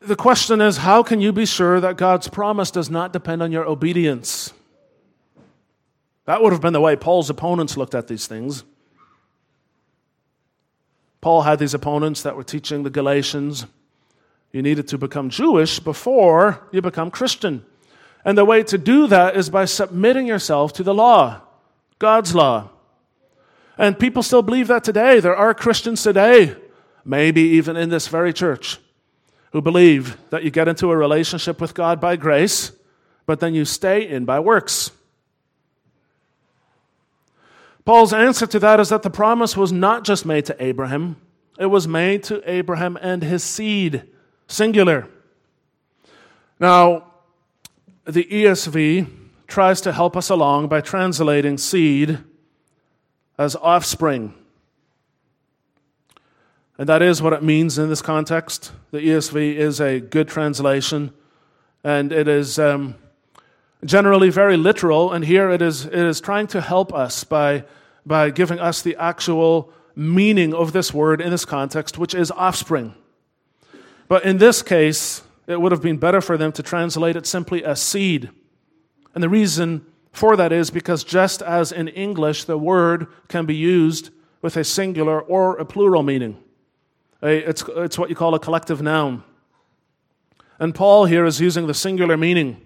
the 0.01 0.17
question 0.17 0.61
is 0.61 0.79
how 0.79 1.03
can 1.03 1.21
you 1.21 1.33
be 1.33 1.47
sure 1.47 1.81
that 1.81 1.97
God's 1.97 2.29
promise 2.29 2.71
does 2.71 2.91
not 2.91 3.13
depend 3.13 3.43
on 3.43 3.53
your 3.53 3.65
obedience? 3.65 4.53
That 6.27 6.43
would 6.43 6.53
have 6.53 6.61
been 6.61 6.73
the 6.73 6.81
way 6.81 6.95
Paul's 6.95 7.31
opponents 7.31 7.77
looked 7.77 7.95
at 7.95 8.07
these 8.09 8.27
things. 8.27 8.65
Paul 11.21 11.43
had 11.43 11.59
these 11.59 11.75
opponents 11.75 12.23
that 12.23 12.37
were 12.37 12.45
teaching 12.45 12.83
the 12.83 12.91
Galatians 12.91 13.67
you 14.53 14.63
needed 14.63 14.89
to 14.89 14.99
become 14.99 15.29
Jewish 15.31 15.79
before 15.79 16.67
you 16.73 16.81
become 16.81 17.11
Christian. 17.11 17.65
And 18.25 18.37
the 18.37 18.45
way 18.45 18.63
to 18.65 18.79
do 18.79 19.07
that 19.07 19.37
is 19.37 19.51
by 19.51 19.67
submitting 19.67 20.27
yourself 20.27 20.73
to 20.75 20.83
the 20.83 20.95
law, 20.95 21.43
God's 21.99 22.35
law. 22.35 22.71
And 23.77 23.99
people 23.99 24.23
still 24.23 24.43
believe 24.43 24.69
that 24.69 24.85
today. 24.85 25.21
There 25.21 25.37
are 25.37 25.55
Christians 25.55 26.03
today 26.03 26.57
maybe 27.09 27.41
even 27.41 27.75
in 27.77 27.89
this 27.89 28.07
very 28.07 28.33
church, 28.33 28.79
who 29.53 29.63
believe 29.63 30.19
that 30.29 30.45
you 30.45 30.51
get 30.51 30.69
into 30.69 30.91
a 30.91 30.97
relationship 30.97 31.61
with 31.61 31.73
God 31.73 32.01
by 32.01 32.17
grace, 32.17 32.73
but 33.25 33.41
then 33.41 33.55
you 33.55 33.65
stay 33.65 34.07
in 34.07 34.27
by 34.27 34.39
works. 34.39 34.91
Paul's 37.87 38.13
answer 38.13 38.47
to 38.47 38.59
that 38.59 38.79
is 38.79 38.91
that 38.91 39.03
the 39.03 39.11
promise 39.11 39.57
was 39.57 39.73
not 39.73 40.05
just 40.05 40.27
made 40.27 40.45
to 40.45 40.63
Abraham, 40.63 41.17
it 41.59 41.67
was 41.67 41.89
made 41.89 42.23
to 42.25 42.43
Abraham 42.49 42.99
and 43.01 43.23
his 43.23 43.43
seed, 43.43 44.05
singular. 44.47 45.09
Now, 46.61 47.07
the 48.05 48.25
ESV 48.25 49.07
tries 49.47 49.81
to 49.81 49.93
help 49.93 50.15
us 50.15 50.29
along 50.29 50.69
by 50.69 50.83
translating 50.83 51.57
seed 51.57 52.19
as 53.39 53.57
offspring. 53.57 54.35
And 56.79 56.89
that 56.89 57.03
is 57.03 57.21
what 57.21 57.33
it 57.33 57.43
means 57.43 57.77
in 57.77 57.89
this 57.89 58.01
context. 58.01 58.71
The 58.93 58.99
ESV 58.99 59.57
is 59.57 59.81
a 59.81 59.99
good 59.99 60.29
translation, 60.29 61.13
and 61.83 62.13
it 62.13 62.29
is 62.29 62.57
um, 62.57 62.95
generally 63.85 64.31
very 64.31 64.57
literal. 64.57 65.13
And 65.13 65.25
here 65.25 65.51
it 65.51 65.61
is, 65.61 65.87
it 65.87 65.93
is 65.93 66.21
trying 66.21 66.47
to 66.49 66.61
help 66.61 66.95
us 66.95 67.25
by, 67.25 67.65
by 68.07 68.31
giving 68.31 68.61
us 68.61 68.81
the 68.81 68.95
actual 68.95 69.73
meaning 69.97 70.55
of 70.55 70.73
this 70.73 70.95
word 70.95 71.21
in 71.21 71.31
this 71.31 71.45
context, 71.45 71.99
which 71.99 72.15
is 72.15 72.31
offspring. 72.31 72.95
But 74.07 74.25
in 74.25 74.39
this 74.39 74.63
case, 74.63 75.23
it 75.49 75.61
would 75.61 75.73
have 75.73 75.83
been 75.83 75.97
better 75.97 76.21
for 76.21 76.37
them 76.37 76.53
to 76.53 76.63
translate 76.63 77.17
it 77.17 77.27
simply 77.27 77.65
as 77.65 77.83
seed. 77.83 78.31
And 79.15 79.25
the 79.25 79.29
reason 79.29 79.85
for 80.13 80.37
that 80.37 80.53
is 80.53 80.71
because 80.71 81.03
just 81.03 81.43
as 81.43 81.73
in 81.73 81.89
English, 81.89 82.45
the 82.45 82.57
word 82.57 83.09
can 83.27 83.47
be 83.47 83.57
used 83.57 84.11
with 84.41 84.57
a 84.57 84.63
singular 84.63 85.21
or 85.21 85.57
a 85.57 85.65
plural 85.65 86.05
meaning. 86.05 86.39
It's, 87.23 87.65
it's 87.69 87.99
what 87.99 88.11
you 88.11 88.17
call 88.17 88.35
a 88.35 88.39
collective 88.39 88.81
noun. 88.81 89.25
And 90.59 90.75
Paul 90.75 91.05
here 91.05 91.25
is 91.25 91.41
using 91.41 91.67
the 91.67 91.75
singular 91.75 92.17
meaning. 92.17 92.61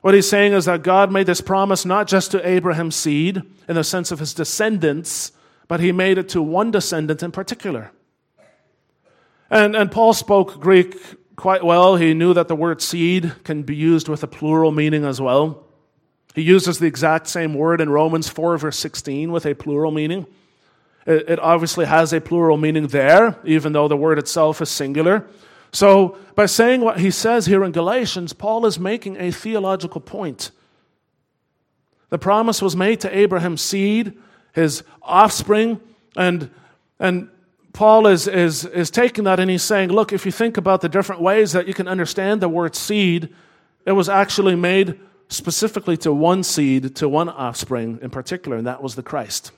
What 0.00 0.14
he's 0.14 0.28
saying 0.28 0.52
is 0.52 0.66
that 0.66 0.82
God 0.82 1.12
made 1.12 1.26
this 1.26 1.40
promise 1.40 1.84
not 1.84 2.06
just 2.06 2.30
to 2.30 2.48
Abraham's 2.48 2.96
seed 2.96 3.42
in 3.68 3.74
the 3.74 3.84
sense 3.84 4.10
of 4.12 4.20
his 4.20 4.32
descendants, 4.32 5.32
but 5.66 5.80
he 5.80 5.92
made 5.92 6.18
it 6.18 6.28
to 6.30 6.42
one 6.42 6.70
descendant 6.70 7.22
in 7.22 7.32
particular. 7.32 7.90
And, 9.50 9.74
and 9.74 9.90
Paul 9.90 10.12
spoke 10.12 10.60
Greek 10.60 10.96
quite 11.36 11.64
well. 11.64 11.96
He 11.96 12.14
knew 12.14 12.34
that 12.34 12.48
the 12.48 12.56
word 12.56 12.80
seed 12.80 13.32
can 13.44 13.62
be 13.62 13.74
used 13.74 14.08
with 14.08 14.22
a 14.22 14.26
plural 14.26 14.72
meaning 14.72 15.04
as 15.04 15.20
well. 15.20 15.64
He 16.34 16.42
uses 16.42 16.78
the 16.78 16.86
exact 16.86 17.26
same 17.26 17.54
word 17.54 17.80
in 17.80 17.90
Romans 17.90 18.28
4, 18.28 18.58
verse 18.58 18.78
16, 18.78 19.32
with 19.32 19.46
a 19.46 19.54
plural 19.54 19.90
meaning. 19.90 20.26
It, 21.08 21.38
obviously 21.38 21.86
has 21.86 22.12
a 22.12 22.20
plural 22.20 22.58
meaning 22.58 22.88
there, 22.88 23.38
even 23.42 23.72
though 23.72 23.88
the 23.88 23.96
word 23.96 24.18
itself 24.18 24.60
is 24.60 24.68
singular. 24.68 25.26
So, 25.72 26.18
by 26.34 26.44
saying 26.44 26.82
what 26.82 27.00
he 27.00 27.10
says 27.10 27.46
here 27.46 27.64
in 27.64 27.72
Galatians, 27.72 28.34
Paul 28.34 28.66
is 28.66 28.78
making 28.78 29.16
a 29.16 29.30
theological 29.30 30.02
point. 30.02 30.50
The 32.10 32.18
promise 32.18 32.60
was 32.60 32.76
made 32.76 33.00
to 33.00 33.16
Abraham's 33.16 33.62
seed, 33.62 34.18
his 34.52 34.82
offspring, 35.00 35.80
and, 36.14 36.50
and 36.98 37.30
Paul 37.72 38.06
is, 38.06 38.28
is, 38.28 38.66
is 38.66 38.90
taking 38.90 39.24
that 39.24 39.40
and 39.40 39.50
he's 39.50 39.62
saying, 39.62 39.90
look, 39.90 40.12
if 40.12 40.26
you 40.26 40.32
think 40.32 40.58
about 40.58 40.82
the 40.82 40.90
different 40.90 41.22
ways 41.22 41.52
that 41.52 41.66
you 41.66 41.72
can 41.72 41.88
understand 41.88 42.42
the 42.42 42.50
word 42.50 42.74
seed, 42.74 43.34
it 43.86 43.92
was 43.92 44.10
actually 44.10 44.56
made 44.56 45.00
specifically 45.28 45.96
to 45.98 46.12
one 46.12 46.42
seed, 46.42 46.96
to 46.96 47.08
one 47.08 47.30
offspring 47.30 47.98
in 48.02 48.10
particular, 48.10 48.58
and 48.58 48.66
that 48.66 48.82
was 48.82 48.94
the 48.94 49.02
Christ. 49.02 49.52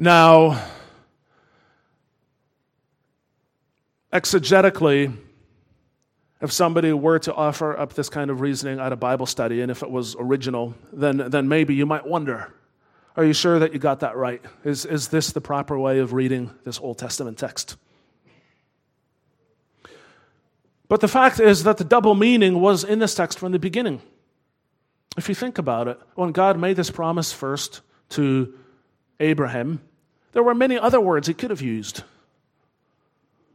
Now, 0.00 0.58
exegetically, 4.10 5.14
if 6.40 6.50
somebody 6.52 6.94
were 6.94 7.18
to 7.18 7.34
offer 7.34 7.78
up 7.78 7.92
this 7.92 8.08
kind 8.08 8.30
of 8.30 8.40
reasoning 8.40 8.80
at 8.80 8.94
a 8.94 8.96
Bible 8.96 9.26
study, 9.26 9.60
and 9.60 9.70
if 9.70 9.82
it 9.82 9.90
was 9.90 10.16
original, 10.18 10.74
then, 10.90 11.18
then 11.28 11.50
maybe 11.50 11.74
you 11.74 11.84
might 11.84 12.06
wonder 12.06 12.50
are 13.14 13.24
you 13.24 13.34
sure 13.34 13.58
that 13.58 13.74
you 13.74 13.78
got 13.78 14.00
that 14.00 14.16
right? 14.16 14.42
Is, 14.64 14.86
is 14.86 15.08
this 15.08 15.32
the 15.32 15.40
proper 15.42 15.78
way 15.78 15.98
of 15.98 16.14
reading 16.14 16.50
this 16.64 16.80
Old 16.80 16.96
Testament 16.96 17.36
text? 17.36 17.76
But 20.88 21.02
the 21.02 21.08
fact 21.08 21.40
is 21.40 21.64
that 21.64 21.76
the 21.76 21.84
double 21.84 22.14
meaning 22.14 22.62
was 22.62 22.84
in 22.84 23.00
this 23.00 23.14
text 23.14 23.38
from 23.38 23.52
the 23.52 23.58
beginning. 23.58 24.00
If 25.18 25.28
you 25.28 25.34
think 25.34 25.58
about 25.58 25.88
it, 25.88 26.00
when 26.14 26.32
God 26.32 26.58
made 26.58 26.76
this 26.76 26.90
promise 26.90 27.32
first 27.34 27.82
to 28.10 28.54
Abraham, 29.18 29.82
there 30.32 30.42
were 30.42 30.54
many 30.54 30.78
other 30.78 31.00
words 31.00 31.26
he 31.26 31.34
could 31.34 31.50
have 31.50 31.60
used. 31.60 32.02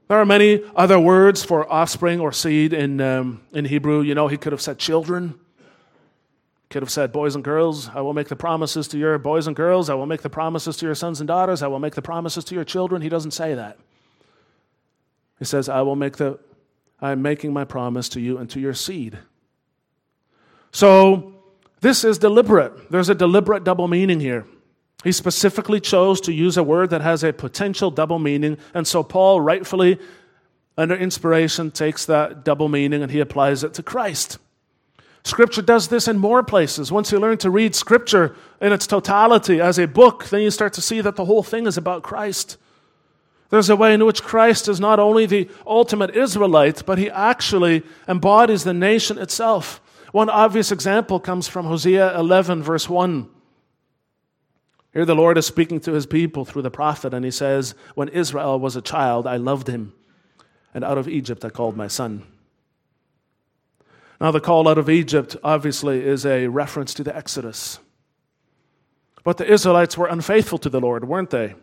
There 0.07 0.19
are 0.19 0.25
many 0.25 0.61
other 0.75 0.99
words 0.99 1.43
for 1.43 1.71
offspring 1.71 2.19
or 2.19 2.31
seed 2.31 2.73
in, 2.73 3.01
um, 3.01 3.41
in 3.53 3.65
Hebrew. 3.65 4.01
You 4.01 4.13
know, 4.13 4.27
he 4.27 4.37
could 4.37 4.51
have 4.51 4.61
said 4.61 4.77
children. 4.77 5.39
Could 6.69 6.83
have 6.83 6.91
said, 6.91 7.11
Boys 7.11 7.35
and 7.35 7.43
girls, 7.43 7.89
I 7.89 8.01
will 8.01 8.13
make 8.13 8.27
the 8.27 8.35
promises 8.35 8.87
to 8.89 8.97
your 8.97 9.17
boys 9.17 9.47
and 9.47 9.55
girls. 9.55 9.89
I 9.89 9.95
will 9.95 10.05
make 10.05 10.21
the 10.21 10.29
promises 10.29 10.77
to 10.77 10.85
your 10.85 10.95
sons 10.95 11.21
and 11.21 11.27
daughters. 11.27 11.63
I 11.63 11.67
will 11.67 11.79
make 11.79 11.95
the 11.95 12.01
promises 12.01 12.43
to 12.45 12.55
your 12.55 12.63
children. 12.63 13.01
He 13.01 13.09
doesn't 13.09 13.31
say 13.31 13.55
that. 13.55 13.77
He 15.39 15.45
says, 15.45 15.69
I 15.69 15.81
will 15.81 15.95
make 15.95 16.17
the, 16.17 16.39
I'm 17.01 17.21
making 17.21 17.53
my 17.53 17.65
promise 17.65 18.09
to 18.09 18.21
you 18.21 18.37
and 18.37 18.49
to 18.51 18.59
your 18.59 18.73
seed. 18.73 19.17
So, 20.71 21.33
this 21.81 22.03
is 22.03 22.17
deliberate. 22.17 22.91
There's 22.91 23.09
a 23.09 23.15
deliberate 23.15 23.63
double 23.63 23.87
meaning 23.87 24.19
here. 24.19 24.45
He 25.03 25.11
specifically 25.11 25.79
chose 25.79 26.19
to 26.21 26.33
use 26.33 26.57
a 26.57 26.63
word 26.63 26.89
that 26.89 27.01
has 27.01 27.23
a 27.23 27.33
potential 27.33 27.91
double 27.91 28.19
meaning, 28.19 28.57
and 28.73 28.87
so 28.87 29.03
Paul, 29.03 29.41
rightfully, 29.41 29.99
under 30.77 30.95
inspiration, 30.95 31.71
takes 31.71 32.05
that 32.05 32.43
double 32.43 32.69
meaning 32.69 33.01
and 33.01 33.11
he 33.11 33.19
applies 33.19 33.63
it 33.63 33.73
to 33.75 33.83
Christ. 33.83 34.39
Scripture 35.23 35.61
does 35.63 35.87
this 35.87 36.07
in 36.07 36.17
more 36.19 36.43
places. 36.43 36.91
Once 36.91 37.11
you 37.11 37.19
learn 37.19 37.39
to 37.39 37.49
read 37.49 37.73
Scripture 37.73 38.35
in 38.61 38.71
its 38.71 38.85
totality 38.85 39.59
as 39.59 39.79
a 39.79 39.87
book, 39.87 40.25
then 40.25 40.41
you 40.41 40.51
start 40.51 40.73
to 40.73 40.81
see 40.81 41.01
that 41.01 41.15
the 41.15 41.25
whole 41.25 41.41
thing 41.41 41.65
is 41.65 41.77
about 41.77 42.03
Christ. 42.03 42.57
There's 43.49 43.69
a 43.69 43.75
way 43.75 43.93
in 43.93 44.05
which 44.05 44.21
Christ 44.21 44.67
is 44.67 44.79
not 44.79 44.99
only 44.99 45.25
the 45.25 45.49
ultimate 45.65 46.15
Israelite, 46.15 46.85
but 46.85 46.97
he 46.97 47.09
actually 47.09 47.83
embodies 48.07 48.63
the 48.63 48.73
nation 48.73 49.17
itself. 49.17 49.81
One 50.11 50.29
obvious 50.29 50.71
example 50.71 51.19
comes 51.19 51.47
from 51.47 51.65
Hosea 51.65 52.17
11, 52.19 52.61
verse 52.61 52.87
1. 52.87 53.27
Here 54.95 55.05
the 55.05 55.13
Lord 55.13 55.37
is 55.37 55.45
speaking 55.45 55.81
to 55.81 55.91
his 55.91 56.05
people 56.05 56.45
through 56.45 56.61
the 56.61 56.71
prophet, 56.71 57.13
and 57.13 57.25
he 57.25 57.29
says, 57.29 57.75
When 57.95 58.07
Israel 58.07 58.57
was 58.57 58.77
a 58.77 58.81
child, 58.81 59.27
I 59.27 59.35
loved 59.35 59.67
him, 59.67 59.93
and 60.73 60.85
out 60.85 60.97
of 60.97 61.09
Egypt 61.09 61.43
I 61.43 61.49
called 61.49 61.75
my 61.75 61.89
son. 61.89 62.25
Now, 64.21 64.31
the 64.31 64.39
call 64.39 64.69
out 64.69 64.77
of 64.77 64.89
Egypt 64.89 65.35
obviously 65.43 66.01
is 66.01 66.25
a 66.25 66.47
reference 66.47 66.93
to 66.93 67.03
the 67.03 67.13
Exodus. 67.13 67.79
But 69.25 69.35
the 69.35 69.51
Israelites 69.51 69.97
were 69.97 70.07
unfaithful 70.07 70.59
to 70.59 70.69
the 70.69 70.79
Lord, 70.79 71.05
weren't 71.05 71.29
they? 71.29 71.55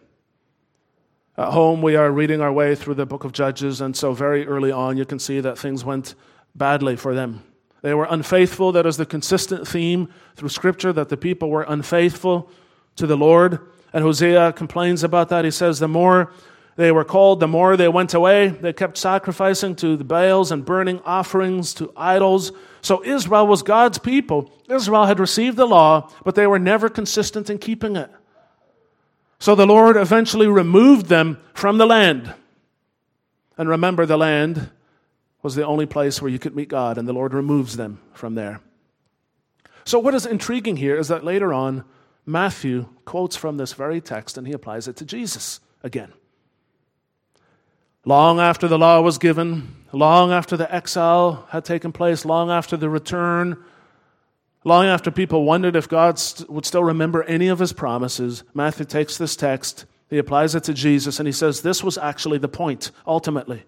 At 1.39 1.53
home, 1.53 1.81
we 1.81 1.97
are 1.97 2.11
reading 2.11 2.43
our 2.43 2.53
way 2.53 2.75
through 2.75 2.97
the 2.97 3.07
book 3.07 3.25
of 3.25 3.33
Judges, 3.33 3.81
and 3.81 3.97
so 3.97 4.13
very 4.13 4.47
early 4.47 4.71
on, 4.71 4.99
you 4.99 5.07
can 5.07 5.19
see 5.19 5.41
that 5.41 5.57
things 5.57 5.87
went 5.87 6.15
badly 6.55 6.97
for 6.97 7.15
them. 7.15 7.43
They 7.81 7.95
were 7.95 8.07
unfaithful. 8.11 8.73
That 8.73 8.85
is 8.85 8.99
the 8.99 9.07
consistent 9.07 9.67
theme 9.67 10.11
through 10.37 10.51
Scripture 10.51 10.93
that 10.93 11.09
the 11.09 11.17
people 11.17 11.49
were 11.49 11.63
unfaithful 11.63 12.51
to 12.97 13.07
the 13.07 13.17
Lord. 13.17 13.61
And 13.93 14.03
Hosea 14.03 14.53
complains 14.53 15.05
about 15.05 15.29
that. 15.29 15.45
He 15.45 15.51
says, 15.51 15.79
The 15.79 15.89
more 15.89 16.33
they 16.77 16.91
were 16.91 17.05
called, 17.05 17.41
the 17.41 17.49
more 17.49 17.77
they 17.77 17.89
went 17.89 18.15
away. 18.15 18.49
They 18.49 18.73
kept 18.73 18.97
sacrificing 18.97 19.77
to 19.77 19.97
the 19.97 20.05
Baals 20.05 20.51
and 20.51 20.65
burning 20.65 21.01
offerings 21.05 21.75
to 21.75 21.93
idols. 21.97 22.53
So 22.81 23.05
Israel 23.05 23.47
was 23.47 23.63
God's 23.63 23.99
people. 23.99 24.51
Israel 24.69 25.07
had 25.07 25.21
received 25.21 25.57
the 25.57 25.67
law, 25.67 26.11
but 26.25 26.35
they 26.35 26.47
were 26.47 26.59
never 26.59 26.89
consistent 26.89 27.51
in 27.51 27.59
keeping 27.59 27.97
it. 27.97 28.11
So 29.39 29.55
the 29.55 29.67
Lord 29.67 29.97
eventually 29.97 30.47
removed 30.47 31.07
them 31.07 31.39
from 31.53 31.77
the 31.79 31.87
land. 31.87 32.33
And 33.59 33.69
remember, 33.69 34.07
the 34.07 34.17
land 34.17 34.71
was 35.43 35.55
the 35.55 35.67
only 35.67 35.87
place 35.87 36.23
where 36.23 36.31
you 36.31 36.39
could 36.39 36.57
meet 36.57 36.69
God, 36.69 36.97
and 36.97 37.07
the 37.07 37.13
Lord 37.13 37.35
removes 37.35 37.77
them 37.77 38.01
from 38.13 38.35
there. 38.35 38.61
So, 39.85 39.99
what 39.99 40.15
is 40.15 40.25
intriguing 40.25 40.77
here 40.77 40.97
is 40.97 41.09
that 41.09 41.25
later 41.25 41.53
on, 41.53 41.85
Matthew 42.25 42.87
quotes 43.05 43.37
from 43.37 43.57
this 43.57 43.73
very 43.73 44.01
text 44.01 44.39
and 44.39 44.47
he 44.47 44.53
applies 44.53 44.89
it 44.89 44.97
to 44.97 45.05
Jesus 45.05 45.61
again. 45.83 46.13
Long 48.05 48.41
after 48.41 48.67
the 48.67 48.79
law 48.79 49.01
was 49.01 49.19
given, 49.19 49.77
long 49.93 50.33
after 50.33 50.57
the 50.57 50.73
exile 50.73 51.47
had 51.51 51.65
taken 51.65 51.93
place, 51.93 52.25
long 52.25 52.51
after 52.51 52.77
the 52.77 52.89
return, 52.89 53.57
long 54.65 54.87
after 54.87 55.11
people 55.11 55.45
wondered 55.45 55.77
if 55.77 55.89
God 55.89 56.21
would 56.49 56.67
still 56.67 56.83
remember 56.83 57.23
any 57.25 57.49
of 57.49 57.61
his 57.61 57.73
promises, 57.73 58.43
Matthew 58.55 58.87
takes 58.87 59.17
this 59.19 59.37
text, 59.37 59.87
he 60.09 60.19
applies 60.19 60.55
it 60.55 60.65
to 60.65 60.75
Jesus, 60.75 61.21
and 61.21 61.27
he 61.29 61.33
says 61.33 61.63
this 61.63 61.85
was 61.85 61.97
actually 61.97 62.39
the 62.39 62.49
point, 62.49 62.91
ultimately. 63.07 63.65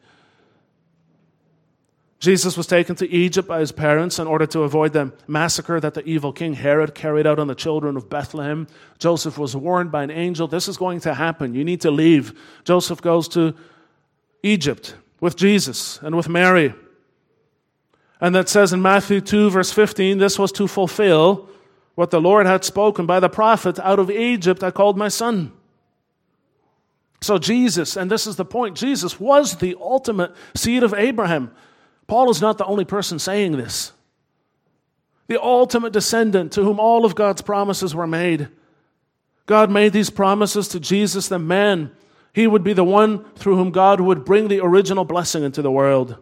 Jesus 2.24 2.56
was 2.56 2.66
taken 2.66 2.96
to 2.96 3.10
Egypt 3.10 3.46
by 3.46 3.60
his 3.60 3.70
parents 3.70 4.18
in 4.18 4.26
order 4.26 4.46
to 4.46 4.60
avoid 4.60 4.94
the 4.94 5.12
massacre 5.26 5.78
that 5.78 5.92
the 5.92 6.02
evil 6.06 6.32
king 6.32 6.54
Herod 6.54 6.94
carried 6.94 7.26
out 7.26 7.38
on 7.38 7.48
the 7.48 7.54
children 7.54 7.98
of 7.98 8.08
Bethlehem. 8.08 8.66
Joseph 8.98 9.36
was 9.36 9.54
warned 9.54 9.92
by 9.92 10.04
an 10.04 10.10
angel 10.10 10.48
this 10.48 10.66
is 10.66 10.78
going 10.78 11.00
to 11.00 11.12
happen. 11.12 11.54
You 11.54 11.64
need 11.64 11.82
to 11.82 11.90
leave. 11.90 12.32
Joseph 12.64 13.02
goes 13.02 13.28
to 13.28 13.54
Egypt 14.42 14.96
with 15.20 15.36
Jesus 15.36 15.98
and 16.00 16.16
with 16.16 16.26
Mary. 16.26 16.72
And 18.22 18.34
that 18.34 18.48
says 18.48 18.72
in 18.72 18.80
Matthew 18.80 19.20
2, 19.20 19.50
verse 19.50 19.70
15, 19.70 20.16
this 20.16 20.38
was 20.38 20.50
to 20.52 20.66
fulfill 20.66 21.50
what 21.94 22.10
the 22.10 22.22
Lord 22.22 22.46
had 22.46 22.64
spoken 22.64 23.04
by 23.04 23.20
the 23.20 23.28
prophet 23.28 23.78
out 23.80 23.98
of 23.98 24.10
Egypt 24.10 24.64
I 24.64 24.70
called 24.70 24.96
my 24.96 25.08
son. 25.08 25.52
So, 27.20 27.36
Jesus, 27.36 27.98
and 27.98 28.10
this 28.10 28.26
is 28.26 28.36
the 28.36 28.46
point, 28.46 28.76
Jesus 28.76 29.20
was 29.20 29.56
the 29.56 29.76
ultimate 29.78 30.34
seed 30.54 30.82
of 30.82 30.94
Abraham. 30.94 31.50
Paul 32.06 32.30
is 32.30 32.40
not 32.40 32.58
the 32.58 32.66
only 32.66 32.84
person 32.84 33.18
saying 33.18 33.52
this. 33.52 33.92
The 35.26 35.42
ultimate 35.42 35.92
descendant 35.92 36.52
to 36.52 36.62
whom 36.62 36.78
all 36.78 37.04
of 37.04 37.14
God's 37.14 37.42
promises 37.42 37.94
were 37.94 38.06
made. 38.06 38.48
God 39.46 39.70
made 39.70 39.92
these 39.92 40.10
promises 40.10 40.68
to 40.68 40.80
Jesus, 40.80 41.28
the 41.28 41.38
man. 41.38 41.92
He 42.32 42.46
would 42.46 42.64
be 42.64 42.72
the 42.72 42.84
one 42.84 43.24
through 43.34 43.56
whom 43.56 43.70
God 43.70 44.00
would 44.00 44.24
bring 44.24 44.48
the 44.48 44.60
original 44.60 45.04
blessing 45.04 45.44
into 45.44 45.62
the 45.62 45.70
world. 45.70 46.18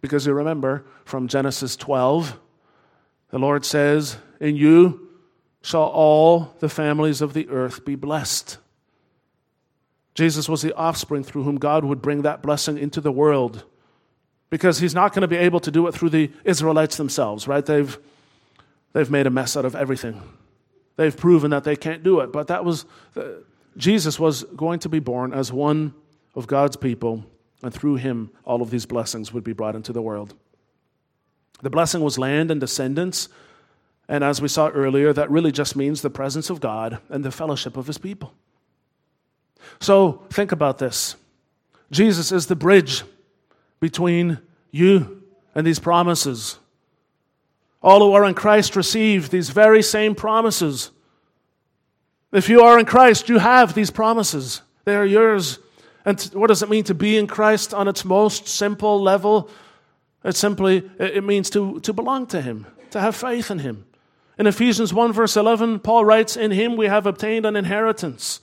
Because 0.00 0.26
you 0.26 0.34
remember 0.34 0.84
from 1.04 1.26
Genesis 1.26 1.74
12, 1.74 2.38
the 3.30 3.38
Lord 3.38 3.64
says, 3.64 4.18
In 4.40 4.54
you 4.56 5.08
shall 5.62 5.84
all 5.84 6.54
the 6.60 6.68
families 6.68 7.20
of 7.20 7.32
the 7.32 7.48
earth 7.48 7.84
be 7.84 7.96
blessed. 7.96 8.58
Jesus 10.14 10.48
was 10.48 10.62
the 10.62 10.74
offspring 10.74 11.24
through 11.24 11.42
whom 11.42 11.56
God 11.56 11.84
would 11.84 12.00
bring 12.00 12.22
that 12.22 12.42
blessing 12.42 12.78
into 12.78 13.00
the 13.00 13.12
world. 13.12 13.64
Because 14.48 14.78
he's 14.78 14.94
not 14.94 15.12
going 15.12 15.22
to 15.22 15.28
be 15.28 15.36
able 15.36 15.60
to 15.60 15.70
do 15.70 15.86
it 15.88 15.92
through 15.92 16.10
the 16.10 16.30
Israelites 16.44 16.96
themselves, 16.96 17.48
right? 17.48 17.64
They've, 17.64 17.98
they've 18.92 19.10
made 19.10 19.26
a 19.26 19.30
mess 19.30 19.56
out 19.56 19.64
of 19.64 19.74
everything. 19.74 20.22
They've 20.96 21.16
proven 21.16 21.50
that 21.50 21.64
they 21.64 21.76
can't 21.76 22.02
do 22.02 22.20
it. 22.20 22.32
But 22.32 22.46
that 22.48 22.64
was, 22.64 22.86
uh, 23.16 23.24
Jesus 23.76 24.18
was 24.18 24.44
going 24.44 24.78
to 24.80 24.88
be 24.88 24.98
born 24.98 25.32
as 25.32 25.52
one 25.52 25.94
of 26.34 26.46
God's 26.46 26.76
people, 26.76 27.24
and 27.62 27.72
through 27.72 27.96
him, 27.96 28.30
all 28.44 28.62
of 28.62 28.70
these 28.70 28.86
blessings 28.86 29.32
would 29.32 29.44
be 29.44 29.52
brought 29.52 29.74
into 29.74 29.92
the 29.92 30.02
world. 30.02 30.34
The 31.62 31.70
blessing 31.70 32.02
was 32.02 32.18
land 32.18 32.50
and 32.50 32.60
descendants. 32.60 33.28
And 34.08 34.22
as 34.22 34.40
we 34.40 34.48
saw 34.48 34.68
earlier, 34.68 35.12
that 35.12 35.30
really 35.30 35.50
just 35.50 35.74
means 35.74 36.02
the 36.02 36.10
presence 36.10 36.50
of 36.50 36.60
God 36.60 36.98
and 37.08 37.24
the 37.24 37.32
fellowship 37.32 37.76
of 37.76 37.86
his 37.86 37.98
people. 37.98 38.32
So 39.80 40.24
think 40.30 40.52
about 40.52 40.78
this 40.78 41.16
Jesus 41.90 42.32
is 42.32 42.46
the 42.46 42.56
bridge 42.56 43.02
between 43.80 44.38
you 44.70 45.22
and 45.54 45.66
these 45.66 45.78
promises. 45.78 46.58
All 47.82 48.00
who 48.00 48.12
are 48.12 48.24
in 48.24 48.34
Christ 48.34 48.76
receive 48.76 49.30
these 49.30 49.50
very 49.50 49.82
same 49.82 50.14
promises. 50.14 50.90
If 52.32 52.48
you 52.48 52.62
are 52.62 52.78
in 52.78 52.86
Christ, 52.86 53.28
you 53.28 53.38
have 53.38 53.74
these 53.74 53.90
promises. 53.90 54.62
They 54.84 54.96
are 54.96 55.06
yours. 55.06 55.58
And 56.04 56.20
what 56.34 56.48
does 56.48 56.62
it 56.62 56.68
mean 56.68 56.84
to 56.84 56.94
be 56.94 57.16
in 57.16 57.26
Christ 57.26 57.72
on 57.72 57.88
its 57.88 58.04
most 58.04 58.48
simple 58.48 59.00
level? 59.00 59.50
It 60.24 60.36
simply 60.36 60.90
it 60.98 61.24
means 61.24 61.50
to, 61.50 61.80
to 61.80 61.92
belong 61.92 62.26
to 62.28 62.40
Him, 62.40 62.66
to 62.90 63.00
have 63.00 63.16
faith 63.16 63.50
in 63.50 63.60
Him. 63.60 63.86
In 64.38 64.46
Ephesians 64.46 64.92
1, 64.92 65.12
verse 65.12 65.36
11, 65.36 65.80
Paul 65.80 66.04
writes, 66.04 66.36
In 66.36 66.50
Him 66.50 66.76
we 66.76 66.86
have 66.86 67.06
obtained 67.06 67.46
an 67.46 67.56
inheritance. 67.56 68.40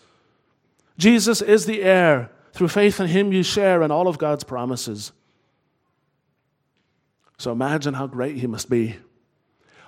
Jesus 0.97 1.41
is 1.41 1.65
the 1.65 1.83
heir. 1.83 2.31
Through 2.53 2.69
faith 2.69 2.99
in 2.99 3.07
Him, 3.07 3.33
you 3.33 3.43
share 3.43 3.81
in 3.81 3.91
all 3.91 4.07
of 4.07 4.17
God's 4.17 4.43
promises. 4.43 5.11
So 7.37 7.51
imagine 7.51 7.93
how 7.93 8.07
great 8.07 8.37
He 8.37 8.47
must 8.47 8.69
be. 8.69 8.97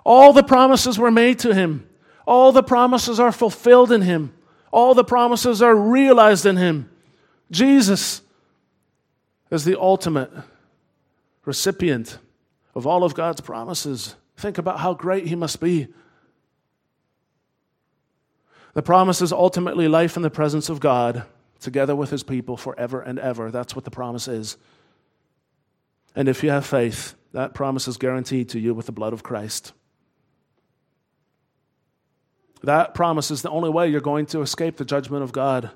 All 0.04 0.34
the 0.34 0.44
promises 0.44 1.00
were 1.00 1.12
made 1.12 1.40
to 1.40 1.54
Him, 1.54 1.88
all 2.28 2.52
the 2.52 2.64
promises 2.64 3.20
are 3.20 3.32
fulfilled 3.32 3.92
in 3.92 4.02
Him, 4.02 4.34
all 4.72 4.94
the 4.94 5.04
promises 5.04 5.62
are 5.62 5.76
realized 5.76 6.46
in 6.46 6.58
Him. 6.58 6.90
Jesus 7.52 8.22
is 9.52 9.64
the 9.64 9.80
ultimate 9.80 10.32
recipient 11.46 12.18
of 12.74 12.86
all 12.86 13.04
of 13.04 13.14
God's 13.14 13.42
promises. 13.42 14.16
Think 14.38 14.58
about 14.58 14.80
how 14.80 14.94
great 14.94 15.28
He 15.28 15.36
must 15.36 15.60
be. 15.60 15.88
The 18.74 18.82
promise 18.82 19.22
is 19.22 19.32
ultimately 19.32 19.88
life 19.88 20.18
in 20.18 20.22
the 20.22 20.30
presence 20.30 20.68
of 20.68 20.82
God, 20.82 21.24
together 21.62 21.96
with 21.96 22.10
His 22.10 22.24
people 22.24 22.58
forever 22.58 23.02
and 23.02 23.18
ever. 23.18 23.50
That's 23.50 23.76
what 23.76 23.86
the 23.86 23.92
promise 23.92 24.28
is. 24.28 24.58
And 26.16 26.28
if 26.28 26.44
you 26.44 26.50
have 26.50 26.66
faith, 26.66 27.16
that 27.36 27.54
promise 27.54 27.86
is 27.90 27.98
guaranteed 27.98 28.48
to 28.48 28.60
you 28.60 28.74
with 28.74 28.86
the 28.86 28.94
blood 28.94 29.12
of 29.12 29.22
Christ. 29.22 29.74
That 32.64 32.94
promise 32.94 33.30
is 33.30 33.42
the 33.42 33.50
only 33.50 33.70
way 33.70 33.90
you're 33.90 34.00
going 34.00 34.26
to 34.28 34.42
escape 34.42 34.78
the 34.78 34.86
judgment 34.86 35.22
of 35.22 35.34
God. 35.34 35.70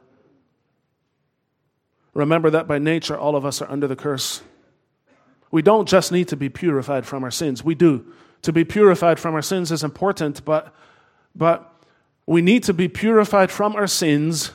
Remember 2.13 2.49
that 2.49 2.65
by 2.65 2.79
nature, 2.79 3.17
all 3.17 3.35
of 3.35 3.45
us 3.45 3.61
are 3.61 3.69
under 3.69 3.87
the 3.87 3.97
curse. 3.97 4.41
We 5.51 5.61
don't 5.61 5.85
just 5.85 6.13
need 6.13 6.29
to 6.29 6.37
be 6.37 6.47
purified 6.47 7.05
from 7.05 7.25
our 7.25 7.31
sins. 7.31 7.61
We 7.61 7.75
do. 7.75 8.05
To 8.43 8.53
be 8.53 8.63
purified 8.63 9.19
from 9.19 9.35
our 9.35 9.41
sins 9.41 9.69
is 9.69 9.83
important, 9.83 10.45
but, 10.45 10.73
but 11.35 11.69
we 12.25 12.41
need 12.41 12.63
to 12.63 12.73
be 12.73 12.87
purified 12.87 13.51
from 13.51 13.75
our 13.75 13.87
sins 13.87 14.53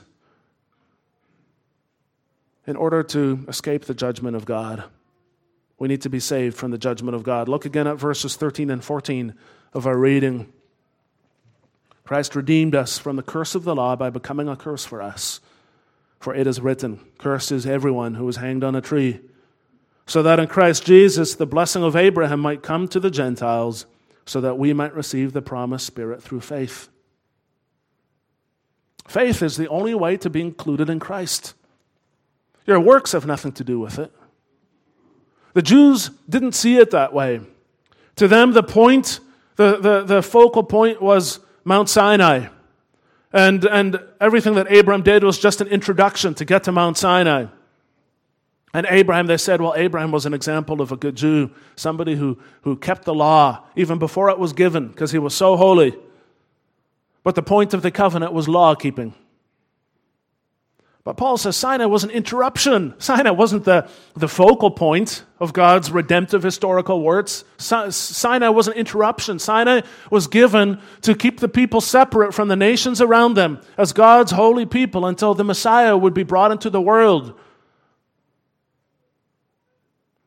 in 2.67 2.77
order 2.77 3.03
to 3.03 3.45
escape 3.47 3.85
the 3.85 3.95
judgment 3.95 4.37
of 4.37 4.47
God. 4.47 4.85
We 5.78 5.88
need 5.88 6.02
to 6.02 6.08
be 6.08 6.20
saved 6.20 6.56
from 6.56 6.70
the 6.70 6.78
judgment 6.78 7.14
of 7.14 7.22
God. 7.22 7.48
Look 7.48 7.64
again 7.64 7.87
at 7.87 7.96
verses 7.96 8.37
13 8.37 8.70
and 8.70 8.82
14 8.82 9.34
of 9.72 9.87
our 9.87 9.98
reading. 9.98 10.52
Christ 12.04 12.37
redeemed 12.37 12.74
us 12.74 12.98
from 12.98 13.16
the 13.16 13.22
curse 13.22 13.54
of 13.54 13.64
the 13.64 13.74
law 13.74 13.96
by 13.96 14.10
becoming 14.10 14.48
a 14.48 14.56
curse 14.56 14.84
for 14.84 15.02
us. 15.02 15.40
For 16.20 16.34
it 16.34 16.46
is 16.46 16.60
written, 16.60 17.00
Cursed 17.18 17.52
is 17.52 17.66
everyone 17.66 18.14
who 18.14 18.28
is 18.28 18.37
hanged 18.37 18.64
on 18.64 18.74
a 18.74 18.80
tree 18.80 19.20
so 20.06 20.22
that 20.22 20.38
in 20.38 20.46
Christ 20.46 20.84
Jesus 20.84 21.34
the 21.34 21.46
blessing 21.46 21.82
of 21.82 21.96
Abraham 21.96 22.40
might 22.40 22.62
come 22.62 22.88
to 22.88 23.00
the 23.00 23.10
Gentiles, 23.10 23.87
so 24.26 24.40
that 24.40 24.58
we 24.58 24.72
might 24.72 24.94
receive 24.94 25.32
the 25.32 25.42
promised 25.42 25.87
Spirit 25.87 26.22
through 26.22 26.40
faith. 26.40 26.88
Faith 29.06 29.42
is 29.42 29.56
the 29.56 29.68
only 29.68 29.94
way 29.94 30.16
to 30.16 30.30
be 30.30 30.40
included 30.40 30.88
in 30.88 30.98
Christ. 30.98 31.54
Your 32.66 32.80
works 32.80 33.12
have 33.12 33.26
nothing 33.26 33.52
to 33.52 33.64
do 33.64 33.78
with 33.78 33.98
it. 33.98 34.10
The 35.55 35.62
Jews 35.62 36.11
didn't 36.29 36.53
see 36.53 36.77
it 36.77 36.90
that 36.90 37.12
way. 37.12 37.40
To 38.17 38.29
them, 38.29 38.53
the 38.53 38.62
point, 38.62 39.21
the, 39.57 39.79
the, 39.79 40.03
the 40.03 40.23
focal 40.23 40.62
point 40.62 41.01
was 41.01 41.40
Mount 41.64 41.88
Sinai. 41.88 42.49
And, 43.33 43.64
and 43.64 44.01
everything 44.21 44.55
that 44.55 44.67
Abraham 44.71 45.03
did 45.03 45.25
was 45.25 45.38
just 45.38 45.61
an 45.61 45.69
introduction 45.69 46.35
to 46.35 46.45
get 46.45 46.64
to 46.64 46.73
Mount 46.73 46.99
Sinai. 46.99 47.47
And 48.73 48.87
Abraham, 48.90 49.27
they 49.27 49.37
said, 49.37 49.61
well, 49.61 49.75
Abraham 49.77 50.11
was 50.11 50.27
an 50.27 50.35
example 50.35 50.81
of 50.81 50.90
a 50.90 50.97
good 50.97 51.17
Jew, 51.17 51.51
somebody 51.77 52.17
who, 52.17 52.38
who 52.62 52.77
kept 52.77 53.05
the 53.05 53.14
law 53.14 53.64
even 53.77 53.99
before 53.99 54.31
it 54.31 54.38
was 54.38 54.53
given 54.53 54.88
because 54.88 55.12
he 55.12 55.19
was 55.19 55.35
so 55.35 55.57
holy. 55.57 55.97
But 57.23 57.37
the 57.37 57.43
point 57.43 57.73
of 57.73 57.83
the 57.83 57.93
covenant 57.93 58.33
was 58.33 58.49
law 58.49 58.75
keeping. 58.75 59.14
But 61.05 61.19
Paul 61.19 61.37
says 61.37 61.55
Sinai 61.55 61.85
was 61.85 62.03
an 62.03 62.11
interruption. 62.11 62.95
Sinai 62.99 63.31
wasn't 63.31 63.64
the, 63.64 63.88
the 64.14 64.27
focal 64.27 64.71
point 64.71 65.25
of 65.38 65.53
God's 65.53 65.90
redemptive 65.90 66.43
historical 66.43 67.03
words. 67.03 67.45
Sinai 67.59 68.49
was 68.49 68.69
an 68.69 68.75
interruption. 68.75 69.38
Sinai 69.38 69.83
was 70.11 70.27
given 70.27 70.81
to 71.03 71.14
keep 71.14 71.40
the 71.40 71.49
people 71.49 71.83
separate 71.83 72.33
from 72.33 72.49
the 72.49 72.57
nations 72.57 73.03
around 73.03 73.35
them 73.35 73.61
as 73.77 73.93
God's 73.93 74.33
holy 74.33 74.64
people 74.64 75.05
until 75.05 75.35
the 75.35 75.45
Messiah 75.45 75.95
would 75.95 76.14
be 76.14 76.23
brought 76.23 76.51
into 76.51 76.71
the 76.71 76.81
world 76.81 77.38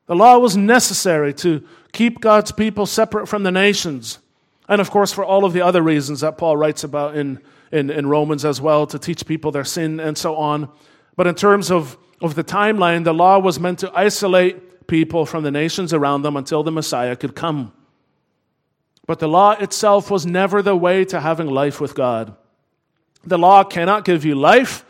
the 0.07 0.15
law 0.15 0.39
was 0.39 0.57
necessary 0.57 1.33
to 1.35 1.63
keep 1.91 2.19
God's 2.19 2.51
people 2.51 2.85
separate 2.85 3.27
from 3.27 3.43
the 3.43 3.51
nations. 3.51 4.19
And 4.67 4.81
of 4.81 4.89
course, 4.89 5.13
for 5.13 5.23
all 5.23 5.45
of 5.45 5.53
the 5.53 5.61
other 5.61 5.81
reasons 5.81 6.21
that 6.21 6.37
Paul 6.37 6.57
writes 6.57 6.83
about 6.83 7.15
in, 7.15 7.39
in, 7.71 7.89
in, 7.89 8.07
Romans 8.07 8.45
as 8.45 8.61
well, 8.61 8.87
to 8.87 8.99
teach 8.99 9.25
people 9.25 9.51
their 9.51 9.63
sin 9.63 9.99
and 9.99 10.17
so 10.17 10.35
on. 10.35 10.69
But 11.15 11.27
in 11.27 11.35
terms 11.35 11.71
of, 11.71 11.97
of 12.21 12.35
the 12.35 12.43
timeline, 12.43 13.03
the 13.03 13.13
law 13.13 13.39
was 13.39 13.59
meant 13.59 13.79
to 13.79 13.91
isolate 13.93 14.87
people 14.87 15.25
from 15.25 15.43
the 15.43 15.51
nations 15.51 15.93
around 15.93 16.21
them 16.21 16.37
until 16.37 16.63
the 16.63 16.71
Messiah 16.71 17.15
could 17.15 17.35
come. 17.35 17.73
But 19.05 19.19
the 19.19 19.27
law 19.27 19.51
itself 19.51 20.11
was 20.11 20.25
never 20.25 20.61
the 20.61 20.75
way 20.75 21.05
to 21.05 21.19
having 21.19 21.47
life 21.47 21.79
with 21.79 21.95
God. 21.95 22.35
The 23.25 23.37
law 23.37 23.63
cannot 23.63 24.05
give 24.05 24.23
you 24.23 24.35
life, 24.35 24.85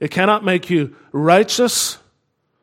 it 0.00 0.10
cannot 0.10 0.44
make 0.44 0.68
you 0.68 0.94
righteous, 1.12 1.98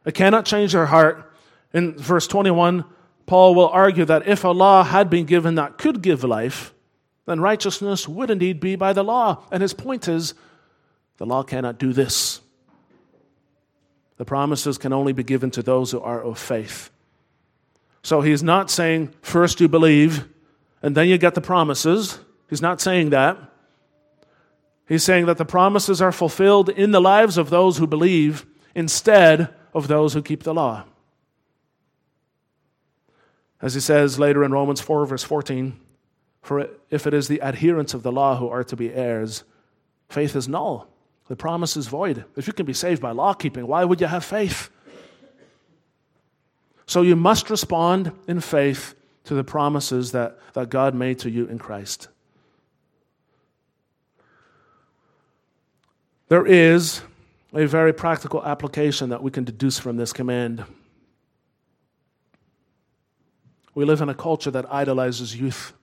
it 0.06 0.13
cannot 0.13 0.45
change 0.45 0.73
your 0.73 0.86
heart. 0.86 1.32
In 1.73 1.97
verse 1.97 2.28
21, 2.28 2.86
Paul 3.25 3.56
will 3.56 3.69
argue 3.69 4.06
that 4.06 4.28
if 4.28 4.43
a 4.43 4.49
law 4.49 4.84
had 4.84 5.10
been 5.10 5.25
given 5.25 5.56
that 5.56 5.78
could 5.78 6.01
give 6.01 6.23
life, 6.23 6.75
then 7.26 7.40
righteousness 7.40 8.08
would 8.08 8.30
indeed 8.30 8.60
be 8.60 8.76
by 8.76 8.94
the 8.94 9.04
law. 9.04 9.44
And 9.52 9.62
his 9.62 9.74
point 9.74 10.08
is 10.08 10.34
the 11.18 11.26
law 11.26 11.44
cannot 11.44 11.80
do 11.80 11.94
this. 11.94 12.42
The 14.18 14.26
promises 14.26 14.78
can 14.78 14.94
only 14.94 15.14
be 15.14 15.24
given 15.24 15.52
to 15.52 15.64
those 15.64 15.92
who 15.92 16.00
are 16.00 16.22
of 16.22 16.38
faith. 16.38 16.90
So 18.04 18.22
he's 18.22 18.44
not 18.44 18.70
saying 18.70 19.14
first 19.22 19.60
you 19.60 19.68
believe 19.68 20.28
and 20.82 20.96
then 20.96 21.08
you 21.08 21.18
get 21.18 21.34
the 21.34 21.42
promises. 21.42 22.20
He's 22.50 22.62
not 22.62 22.80
saying 22.80 23.10
that. 23.10 23.38
He's 24.88 25.04
saying 25.04 25.26
that 25.26 25.38
the 25.38 25.46
promises 25.46 26.02
are 26.02 26.12
fulfilled 26.12 26.70
in 26.70 26.92
the 26.92 27.02
lives 27.02 27.40
of 27.40 27.50
those 27.50 27.78
who 27.78 27.88
believe 27.88 28.46
instead 28.76 29.50
of 29.74 29.88
those 29.88 30.14
who 30.14 30.22
keep 30.22 30.44
the 30.44 30.54
law. 30.54 30.84
As 33.62 33.74
he 33.74 33.80
says 33.80 34.20
later 34.20 34.44
in 34.44 34.52
Romans 34.52 34.80
4, 34.80 35.08
verse 35.08 35.24
14, 35.24 35.80
for 36.45 36.69
if 36.91 37.08
it 37.08 37.13
is 37.15 37.27
the 37.27 37.41
adherents 37.41 37.95
of 37.95 38.03
the 38.03 38.12
law 38.12 38.38
who 38.38 38.47
are 38.49 38.63
to 38.65 38.75
be 38.75 38.93
heirs, 38.93 39.43
faith 40.10 40.36
is 40.36 40.47
null. 40.47 40.88
The 41.27 41.36
promise 41.36 41.75
is 41.75 41.88
void. 41.88 42.23
If 42.36 42.45
you 42.45 42.53
can 42.53 42.67
be 42.67 42.73
saved 42.73 43.01
by 43.01 43.13
law 43.13 43.34
keeping, 43.34 43.65
why 43.65 43.84
would 43.84 43.99
you 43.99 44.05
have 44.05 44.23
faith? 44.23 44.69
So 46.86 47.01
you 47.01 47.15
must 47.15 47.49
respond 47.49 48.12
in 48.27 48.41
faith 48.41 48.93
to 49.23 49.34
the 49.34 49.43
promises 49.43 50.12
that, 50.12 50.38
that 50.53 50.69
God 50.69 50.93
made 50.93 51.17
to 51.19 51.31
you 51.31 51.47
in 51.47 51.58
Christ. 51.58 52.10
There 56.27 56.45
is 56.45 57.01
a 57.55 57.65
very 57.65 57.91
practical 57.91 58.45
application 58.45 59.10
that 59.10 59.23
we 59.23 59.31
can 59.31 59.45
deduce 59.45 59.79
from 59.79 59.97
this 59.97 60.13
command. 60.13 60.63
We 63.73 63.84
live 63.84 64.01
in 64.01 64.10
a 64.10 64.15
culture 64.15 64.51
that 64.51 64.71
idolizes 64.71 65.36
youth. 65.36 65.73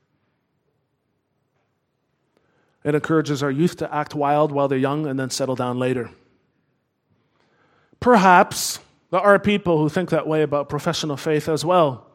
It 2.85 2.95
encourages 2.95 3.43
our 3.43 3.51
youth 3.51 3.77
to 3.77 3.95
act 3.95 4.15
wild 4.15 4.51
while 4.51 4.69
they're 4.69 4.79
young 4.79 5.07
and 5.07 5.19
then 5.19 5.31
settle 5.31 5.55
down 5.55 5.79
later. 5.79 6.11
Perhaps 8.01 8.81
there 9.11 9.21
are 9.21 9.39
people 9.39 9.79
who 9.79 9.89
think 9.89 10.11
that 10.11 10.27
way 10.27 10.43
about 10.43 10.69
professional 10.69 11.17
faith 11.17 11.49
as 11.49 11.65
well. 11.65 12.07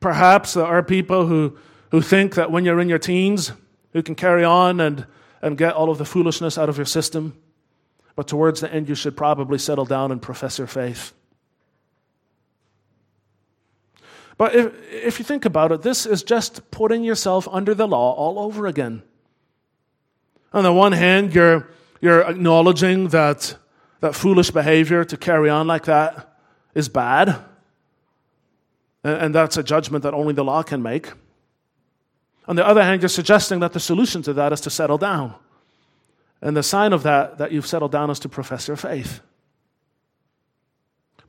Perhaps 0.00 0.54
there 0.54 0.66
are 0.66 0.82
people 0.82 1.26
who, 1.26 1.56
who 1.90 2.02
think 2.02 2.34
that 2.34 2.50
when 2.50 2.64
you're 2.64 2.80
in 2.80 2.88
your 2.88 2.98
teens, 2.98 3.52
you 3.94 4.02
can 4.02 4.14
carry 4.14 4.44
on 4.44 4.80
and, 4.80 5.06
and 5.40 5.56
get 5.56 5.72
all 5.72 5.90
of 5.90 5.96
the 5.96 6.04
foolishness 6.04 6.58
out 6.58 6.68
of 6.68 6.76
your 6.76 6.84
system. 6.84 7.34
But 8.14 8.28
towards 8.28 8.60
the 8.60 8.72
end, 8.72 8.88
you 8.88 8.94
should 8.94 9.16
probably 9.16 9.58
settle 9.58 9.86
down 9.86 10.12
and 10.12 10.20
profess 10.20 10.58
your 10.58 10.66
faith. 10.66 11.14
But 14.38 14.54
if, 14.54 14.92
if 14.92 15.18
you 15.18 15.24
think 15.24 15.46
about 15.46 15.72
it, 15.72 15.82
this 15.82 16.04
is 16.04 16.22
just 16.22 16.70
putting 16.70 17.02
yourself 17.02 17.48
under 17.50 17.74
the 17.74 17.88
law 17.88 18.12
all 18.12 18.38
over 18.38 18.66
again. 18.66 19.02
On 20.56 20.62
the 20.62 20.72
one 20.72 20.92
hand, 20.92 21.34
you're, 21.34 21.68
you're 22.00 22.22
acknowledging 22.22 23.08
that, 23.08 23.58
that 24.00 24.14
foolish 24.14 24.50
behavior 24.50 25.04
to 25.04 25.14
carry 25.14 25.50
on 25.50 25.66
like 25.66 25.84
that 25.84 26.34
is 26.74 26.88
bad. 26.88 27.44
And, 29.04 29.18
and 29.18 29.34
that's 29.34 29.58
a 29.58 29.62
judgment 29.62 30.02
that 30.04 30.14
only 30.14 30.32
the 30.32 30.42
law 30.42 30.62
can 30.62 30.82
make. 30.82 31.12
On 32.48 32.56
the 32.56 32.66
other 32.66 32.82
hand, 32.82 33.02
you're 33.02 33.10
suggesting 33.10 33.60
that 33.60 33.74
the 33.74 33.80
solution 33.80 34.22
to 34.22 34.32
that 34.32 34.50
is 34.50 34.62
to 34.62 34.70
settle 34.70 34.96
down. 34.96 35.34
And 36.40 36.56
the 36.56 36.62
sign 36.62 36.94
of 36.94 37.02
that, 37.02 37.36
that 37.36 37.52
you've 37.52 37.66
settled 37.66 37.92
down, 37.92 38.08
is 38.08 38.18
to 38.20 38.28
profess 38.30 38.66
your 38.66 38.78
faith. 38.78 39.20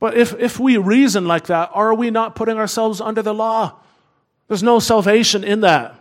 But 0.00 0.16
if, 0.16 0.32
if 0.38 0.58
we 0.58 0.78
reason 0.78 1.26
like 1.26 1.48
that, 1.48 1.68
are 1.74 1.92
we 1.92 2.10
not 2.10 2.34
putting 2.34 2.56
ourselves 2.56 2.98
under 2.98 3.20
the 3.20 3.34
law? 3.34 3.78
There's 4.46 4.62
no 4.62 4.78
salvation 4.78 5.44
in 5.44 5.60
that. 5.60 5.97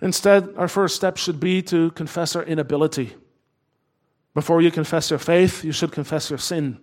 Instead, 0.00 0.54
our 0.56 0.68
first 0.68 0.96
step 0.96 1.16
should 1.16 1.40
be 1.40 1.62
to 1.62 1.90
confess 1.92 2.36
our 2.36 2.44
inability. 2.44 3.14
Before 4.34 4.62
you 4.62 4.70
confess 4.70 5.10
your 5.10 5.18
faith, 5.18 5.64
you 5.64 5.72
should 5.72 5.90
confess 5.90 6.30
your 6.30 6.38
sin. 6.38 6.78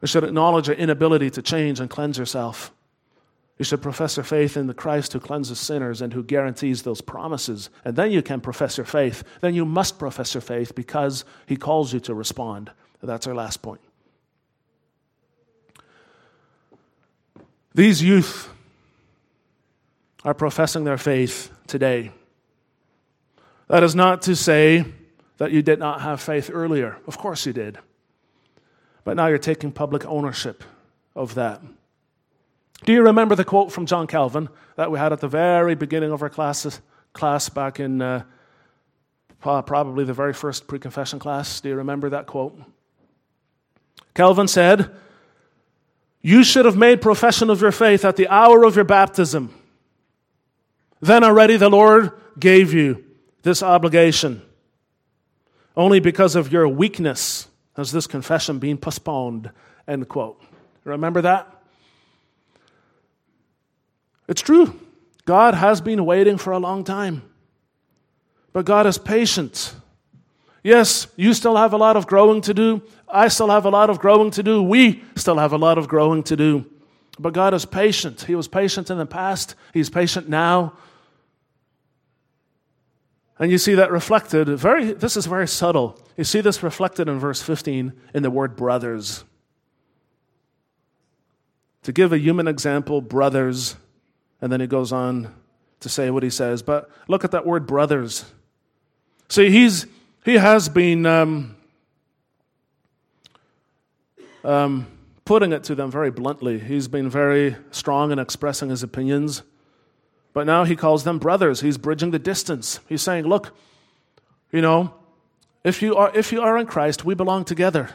You 0.00 0.08
should 0.08 0.24
acknowledge 0.24 0.66
your 0.66 0.76
inability 0.76 1.30
to 1.30 1.42
change 1.42 1.78
and 1.78 1.88
cleanse 1.88 2.18
yourself. 2.18 2.72
You 3.58 3.64
should 3.64 3.82
profess 3.82 4.16
your 4.16 4.24
faith 4.24 4.56
in 4.56 4.66
the 4.66 4.74
Christ 4.74 5.12
who 5.12 5.20
cleanses 5.20 5.60
sinners 5.60 6.02
and 6.02 6.12
who 6.12 6.24
guarantees 6.24 6.82
those 6.82 7.00
promises. 7.00 7.70
And 7.84 7.94
then 7.94 8.10
you 8.10 8.20
can 8.20 8.40
profess 8.40 8.76
your 8.76 8.86
faith. 8.86 9.22
Then 9.40 9.54
you 9.54 9.64
must 9.64 10.00
profess 10.00 10.34
your 10.34 10.40
faith 10.40 10.74
because 10.74 11.24
he 11.46 11.56
calls 11.56 11.92
you 11.92 12.00
to 12.00 12.14
respond. 12.14 12.72
That's 13.00 13.26
our 13.28 13.34
last 13.34 13.62
point. 13.62 13.80
These 17.74 18.02
youth 18.02 18.48
are 20.24 20.34
professing 20.34 20.84
their 20.84 20.98
faith 20.98 21.50
today. 21.66 22.12
That 23.68 23.82
is 23.82 23.94
not 23.94 24.22
to 24.22 24.36
say 24.36 24.84
that 25.38 25.50
you 25.50 25.62
did 25.62 25.78
not 25.78 26.02
have 26.02 26.20
faith 26.20 26.50
earlier. 26.52 26.98
Of 27.06 27.18
course 27.18 27.46
you 27.46 27.52
did. 27.52 27.78
But 29.04 29.16
now 29.16 29.26
you're 29.26 29.38
taking 29.38 29.72
public 29.72 30.06
ownership 30.06 30.62
of 31.16 31.34
that. 31.34 31.60
Do 32.84 32.92
you 32.92 33.02
remember 33.02 33.34
the 33.34 33.44
quote 33.44 33.72
from 33.72 33.86
John 33.86 34.06
Calvin 34.06 34.48
that 34.76 34.90
we 34.90 34.98
had 34.98 35.12
at 35.12 35.20
the 35.20 35.28
very 35.28 35.74
beginning 35.74 36.12
of 36.12 36.22
our 36.22 36.28
classes, 36.28 36.80
class 37.12 37.48
back 37.48 37.80
in 37.80 38.02
uh, 38.02 38.24
probably 39.40 40.04
the 40.04 40.12
very 40.12 40.32
first 40.32 40.66
pre 40.66 40.78
confession 40.78 41.18
class? 41.18 41.60
Do 41.60 41.68
you 41.68 41.76
remember 41.76 42.10
that 42.10 42.26
quote? 42.26 42.58
Calvin 44.14 44.48
said, 44.48 44.90
You 46.20 46.44
should 46.44 46.64
have 46.64 46.76
made 46.76 47.00
profession 47.00 47.50
of 47.50 47.60
your 47.60 47.72
faith 47.72 48.04
at 48.04 48.16
the 48.16 48.28
hour 48.28 48.64
of 48.64 48.76
your 48.76 48.84
baptism. 48.84 49.54
Then 51.02 51.24
already 51.24 51.56
the 51.56 51.68
Lord 51.68 52.12
gave 52.38 52.72
you 52.72 53.04
this 53.42 53.62
obligation. 53.62 54.40
Only 55.76 55.98
because 55.98 56.36
of 56.36 56.52
your 56.52 56.68
weakness 56.68 57.48
has 57.76 57.90
this 57.90 58.06
confession 58.06 58.60
been 58.60 58.78
postponed. 58.78 59.50
End 59.88 60.08
quote. 60.08 60.40
Remember 60.84 61.20
that? 61.22 61.62
It's 64.28 64.42
true. 64.42 64.78
God 65.24 65.54
has 65.54 65.80
been 65.80 66.04
waiting 66.06 66.38
for 66.38 66.52
a 66.52 66.58
long 66.58 66.84
time. 66.84 67.22
But 68.52 68.64
God 68.64 68.86
is 68.86 68.96
patient. 68.96 69.74
Yes, 70.62 71.08
you 71.16 71.34
still 71.34 71.56
have 71.56 71.72
a 71.72 71.76
lot 71.76 71.96
of 71.96 72.06
growing 72.06 72.42
to 72.42 72.54
do. 72.54 72.82
I 73.08 73.26
still 73.28 73.50
have 73.50 73.64
a 73.64 73.70
lot 73.70 73.90
of 73.90 73.98
growing 73.98 74.30
to 74.32 74.42
do. 74.42 74.62
We 74.62 75.02
still 75.16 75.38
have 75.38 75.52
a 75.52 75.58
lot 75.58 75.78
of 75.78 75.88
growing 75.88 76.22
to 76.24 76.36
do. 76.36 76.66
But 77.18 77.32
God 77.32 77.54
is 77.54 77.64
patient. 77.64 78.22
He 78.22 78.34
was 78.36 78.46
patient 78.46 78.90
in 78.90 78.98
the 78.98 79.06
past, 79.06 79.56
He's 79.74 79.90
patient 79.90 80.28
now. 80.28 80.74
And 83.38 83.50
you 83.50 83.58
see 83.58 83.74
that 83.74 83.90
reflected 83.90 84.48
very 84.48 84.92
this 84.92 85.16
is 85.16 85.26
very 85.26 85.48
subtle. 85.48 85.98
You 86.16 86.24
see 86.24 86.40
this 86.40 86.62
reflected 86.62 87.08
in 87.08 87.18
verse 87.18 87.42
15 87.42 87.92
in 88.14 88.22
the 88.22 88.30
word 88.30 88.56
brothers. 88.56 89.24
To 91.82 91.92
give 91.92 92.12
a 92.12 92.18
human 92.18 92.46
example, 92.46 93.00
brothers 93.00 93.76
and 94.42 94.52
then 94.52 94.60
he 94.60 94.66
goes 94.66 94.92
on 94.92 95.32
to 95.80 95.88
say 95.88 96.10
what 96.10 96.24
he 96.24 96.30
says. 96.30 96.62
But 96.62 96.90
look 97.08 97.24
at 97.24 97.30
that 97.30 97.46
word 97.46 97.66
brothers. 97.66 98.24
See, 99.28 99.50
he's, 99.50 99.86
he 100.24 100.34
has 100.34 100.68
been 100.68 101.06
um, 101.06 101.56
um, 104.44 104.88
putting 105.24 105.52
it 105.52 105.62
to 105.64 105.76
them 105.76 105.90
very 105.90 106.10
bluntly. 106.10 106.58
He's 106.58 106.88
been 106.88 107.08
very 107.08 107.56
strong 107.70 108.10
in 108.10 108.18
expressing 108.18 108.68
his 108.68 108.82
opinions. 108.82 109.42
But 110.32 110.46
now 110.46 110.64
he 110.64 110.76
calls 110.76 111.04
them 111.04 111.18
brothers. 111.18 111.60
He's 111.60 111.78
bridging 111.78 112.10
the 112.10 112.18
distance. 112.18 112.80
He's 112.88 113.02
saying, 113.02 113.26
look, 113.26 113.54
you 114.50 114.62
know, 114.62 114.94
if 115.64 115.82
you 115.82 115.94
are, 115.96 116.10
if 116.14 116.32
you 116.32 116.40
are 116.40 116.56
in 116.58 116.66
Christ, 116.66 117.04
we 117.04 117.14
belong 117.14 117.44
together. 117.44 117.90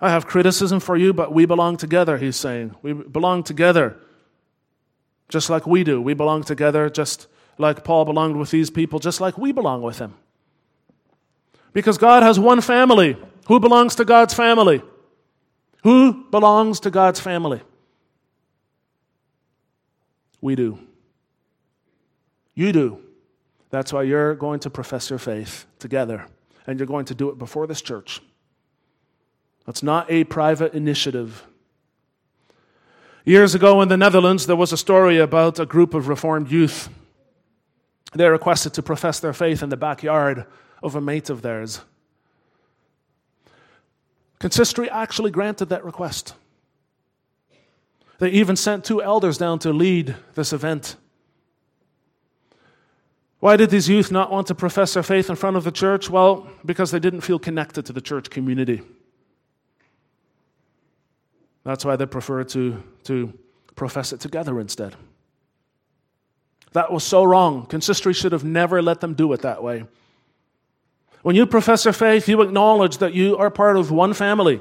I 0.00 0.10
have 0.10 0.26
criticism 0.26 0.78
for 0.78 0.96
you, 0.96 1.12
but 1.12 1.32
we 1.32 1.44
belong 1.44 1.76
together, 1.76 2.18
he's 2.18 2.36
saying. 2.36 2.76
We 2.82 2.92
belong 2.92 3.42
together 3.42 3.96
just 5.28 5.50
like 5.50 5.66
we 5.66 5.84
do. 5.84 6.00
We 6.00 6.14
belong 6.14 6.44
together 6.44 6.88
just 6.88 7.26
like 7.58 7.84
Paul 7.84 8.04
belonged 8.04 8.36
with 8.36 8.50
these 8.50 8.70
people, 8.70 8.98
just 8.98 9.20
like 9.20 9.36
we 9.36 9.52
belong 9.52 9.82
with 9.82 9.98
him. 9.98 10.14
Because 11.72 11.98
God 11.98 12.22
has 12.22 12.38
one 12.38 12.60
family. 12.60 13.16
Who 13.48 13.60
belongs 13.60 13.94
to 13.96 14.04
God's 14.04 14.34
family? 14.34 14.82
Who 15.82 16.24
belongs 16.30 16.80
to 16.80 16.90
God's 16.90 17.20
family? 17.20 17.60
We 20.40 20.54
do. 20.54 20.78
You 22.54 22.72
do. 22.72 23.00
That's 23.70 23.92
why 23.92 24.02
you're 24.02 24.34
going 24.34 24.60
to 24.60 24.70
profess 24.70 25.10
your 25.10 25.18
faith 25.18 25.66
together, 25.78 26.26
and 26.66 26.78
you're 26.78 26.86
going 26.86 27.04
to 27.06 27.14
do 27.14 27.28
it 27.28 27.38
before 27.38 27.66
this 27.66 27.82
church. 27.82 28.20
It's 29.66 29.82
not 29.82 30.10
a 30.10 30.24
private 30.24 30.72
initiative. 30.72 31.46
Years 33.24 33.54
ago 33.54 33.82
in 33.82 33.88
the 33.88 33.96
Netherlands, 33.96 34.46
there 34.46 34.56
was 34.56 34.72
a 34.72 34.78
story 34.78 35.18
about 35.18 35.58
a 35.58 35.66
group 35.66 35.92
of 35.92 36.08
Reformed 36.08 36.50
youth. 36.50 36.88
They 38.14 38.26
requested 38.26 38.72
to 38.74 38.82
profess 38.82 39.20
their 39.20 39.34
faith 39.34 39.62
in 39.62 39.68
the 39.68 39.76
backyard 39.76 40.46
of 40.82 40.94
a 40.94 41.00
mate 41.00 41.28
of 41.28 41.42
theirs. 41.42 41.82
Consistory 44.38 44.88
actually 44.88 45.30
granted 45.30 45.66
that 45.66 45.84
request. 45.84 46.34
They 48.18 48.30
even 48.30 48.56
sent 48.56 48.84
two 48.84 49.02
elders 49.02 49.38
down 49.38 49.60
to 49.60 49.72
lead 49.72 50.16
this 50.34 50.52
event. 50.52 50.96
Why 53.40 53.56
did 53.56 53.70
these 53.70 53.88
youth 53.88 54.10
not 54.10 54.32
want 54.32 54.48
to 54.48 54.54
profess 54.54 54.94
their 54.94 55.04
faith 55.04 55.30
in 55.30 55.36
front 55.36 55.56
of 55.56 55.62
the 55.62 55.70
church? 55.70 56.10
Well, 56.10 56.48
because 56.64 56.90
they 56.90 56.98
didn't 56.98 57.20
feel 57.20 57.38
connected 57.38 57.86
to 57.86 57.92
the 57.92 58.00
church 58.00 58.30
community. 58.30 58.82
That's 61.62 61.84
why 61.84 61.94
they 61.96 62.06
preferred 62.06 62.48
to, 62.50 62.82
to 63.04 63.32
profess 63.76 64.12
it 64.12 64.20
together 64.20 64.58
instead. 64.58 64.96
That 66.72 66.92
was 66.92 67.04
so 67.04 67.22
wrong. 67.22 67.66
Consistory 67.66 68.12
should 68.12 68.32
have 68.32 68.44
never 68.44 68.82
let 68.82 69.00
them 69.00 69.14
do 69.14 69.32
it 69.32 69.42
that 69.42 69.62
way. 69.62 69.84
When 71.22 71.36
you 71.36 71.46
profess 71.46 71.84
your 71.84 71.94
faith, 71.94 72.28
you 72.28 72.42
acknowledge 72.42 72.98
that 72.98 73.14
you 73.14 73.36
are 73.36 73.50
part 73.50 73.76
of 73.76 73.90
one 73.90 74.14
family, 74.14 74.60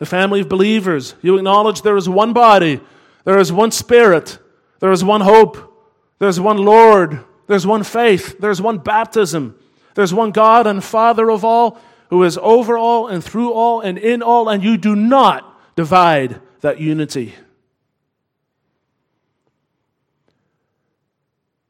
the 0.00 0.06
family 0.06 0.40
of 0.40 0.48
believers. 0.48 1.14
You 1.22 1.36
acknowledge 1.36 1.82
there 1.82 1.96
is 1.96 2.08
one 2.08 2.32
body, 2.32 2.80
there 3.24 3.38
is 3.38 3.52
one 3.52 3.70
spirit, 3.70 4.38
there 4.80 4.90
is 4.90 5.04
one 5.04 5.20
hope, 5.20 5.92
there's 6.18 6.40
one 6.40 6.56
Lord, 6.56 7.20
there's 7.46 7.66
one 7.66 7.84
faith, 7.84 8.38
there's 8.40 8.62
one 8.62 8.78
baptism, 8.78 9.56
there's 9.94 10.14
one 10.14 10.32
God 10.32 10.66
and 10.66 10.82
Father 10.82 11.30
of 11.30 11.44
all 11.44 11.78
who 12.08 12.24
is 12.24 12.38
over 12.40 12.78
all 12.78 13.08
and 13.08 13.22
through 13.22 13.52
all 13.52 13.82
and 13.82 13.98
in 13.98 14.22
all, 14.22 14.48
and 14.48 14.64
you 14.64 14.78
do 14.78 14.96
not 14.96 15.76
divide 15.76 16.40
that 16.62 16.80
unity. 16.80 17.34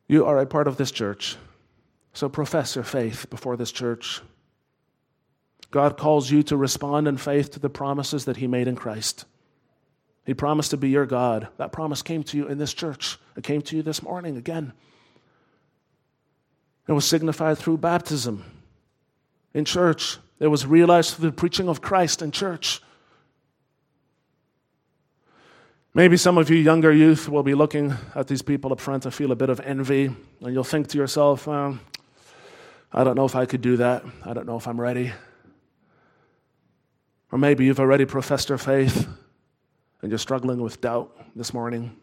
You 0.07 0.25
are 0.25 0.39
a 0.39 0.47
part 0.47 0.69
of 0.69 0.77
this 0.77 0.93
church, 0.93 1.37
so 2.13 2.29
profess 2.29 2.77
your 2.77 2.85
faith 2.85 3.29
before 3.29 3.57
this 3.57 3.73
church. 3.73 4.23
God 5.71 5.97
calls 5.97 6.31
you 6.31 6.43
to 6.45 6.57
respond 6.57 7.07
in 7.07 7.17
faith 7.17 7.53
to 7.53 7.61
the 7.61 7.71
promises 7.71 8.25
that 8.25 8.39
He 8.39 8.47
made 8.47 8.67
in 8.67 8.77
Christ. 8.77 9.25
He 10.25 10.35
promised 10.35 10.71
to 10.71 10.77
be 10.77 10.91
your 10.91 11.07
God. 11.07 11.49
That 11.57 11.73
promise 11.73 12.03
came 12.03 12.23
to 12.25 12.37
you 12.37 12.47
in 12.47 12.59
this 12.59 12.75
church. 12.75 13.19
It 13.37 13.45
came 13.45 13.63
to 13.63 13.77
you 13.77 13.83
this 13.83 14.03
morning 14.03 14.37
again. 14.37 14.73
It 16.87 16.93
was 16.93 17.05
signified 17.05 17.59
through 17.59 17.79
baptism 17.79 18.45
in 19.55 19.65
church. 19.65 20.19
It 20.39 20.49
was 20.49 20.67
realized 20.67 21.15
through 21.15 21.31
the 21.31 21.37
preaching 21.37 21.69
of 21.69 21.81
Christ 21.81 22.21
in 22.23 22.33
church. 22.33 22.83
Maybe 25.95 26.17
some 26.17 26.39
of 26.39 26.51
you 26.51 26.57
younger 26.57 26.93
youth 26.93 27.29
will 27.29 27.43
be 27.43 27.55
looking 27.55 27.95
at 28.15 28.29
these 28.29 28.43
people 28.43 28.73
up 28.73 28.81
front 28.81 29.05
and 29.05 29.15
feel 29.15 29.33
a 29.33 29.37
bit 29.37 29.51
of 29.51 29.61
envy, 29.61 30.07
and 30.41 30.55
you'll 30.55 30.63
think 30.63 30.89
to 30.89 30.99
yourself, 30.99 31.47
well, 31.47 31.79
I 32.93 33.03
don't 33.03 33.17
know 33.17 33.25
if 33.25 33.35
I 33.35 33.47
could 33.47 33.61
do 33.61 33.77
that. 33.79 34.05
I 34.25 34.33
don't 34.33 34.47
know 34.47 34.57
if 34.57 34.69
I'm 34.69 34.81
ready. 34.81 35.13
Or 37.33 37.39
maybe 37.39 37.65
you've 37.65 37.81
already 37.81 38.05
professed 38.05 38.49
your 38.49 38.59
faith 38.59 39.07
and 40.03 40.11
you're 40.11 40.19
struggling 40.19 40.61
with 40.61 40.81
doubt 40.81 41.17
this 41.37 41.55
morning. 41.55 41.97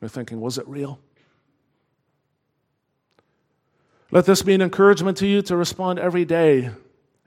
You're 0.00 0.08
thinking, 0.08 0.40
was 0.40 0.58
it 0.58 0.66
real? 0.66 0.98
Let 4.10 4.26
this 4.26 4.42
be 4.42 4.54
an 4.54 4.62
encouragement 4.62 5.16
to 5.18 5.26
you 5.26 5.42
to 5.42 5.56
respond 5.56 5.98
every 5.98 6.24
day 6.24 6.70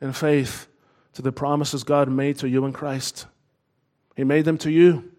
in 0.01 0.13
faith 0.13 0.67
to 1.13 1.21
the 1.21 1.31
promises 1.31 1.83
God 1.83 2.09
made 2.09 2.37
to 2.39 2.49
you 2.49 2.65
in 2.65 2.73
Christ. 2.73 3.25
He 4.15 4.23
made 4.23 4.45
them 4.45 4.57
to 4.59 4.71
you, 4.71 5.11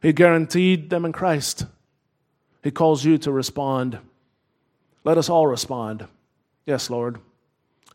He 0.00 0.12
guaranteed 0.12 0.90
them 0.90 1.04
in 1.04 1.12
Christ. 1.12 1.66
He 2.62 2.70
calls 2.70 3.04
you 3.04 3.18
to 3.18 3.32
respond. 3.32 3.98
Let 5.04 5.18
us 5.18 5.28
all 5.28 5.48
respond. 5.48 6.06
Yes, 6.64 6.90
Lord, 6.90 7.18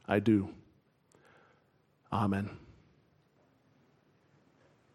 I 0.08 0.20
do. 0.20 0.50
Amen. 2.12 2.67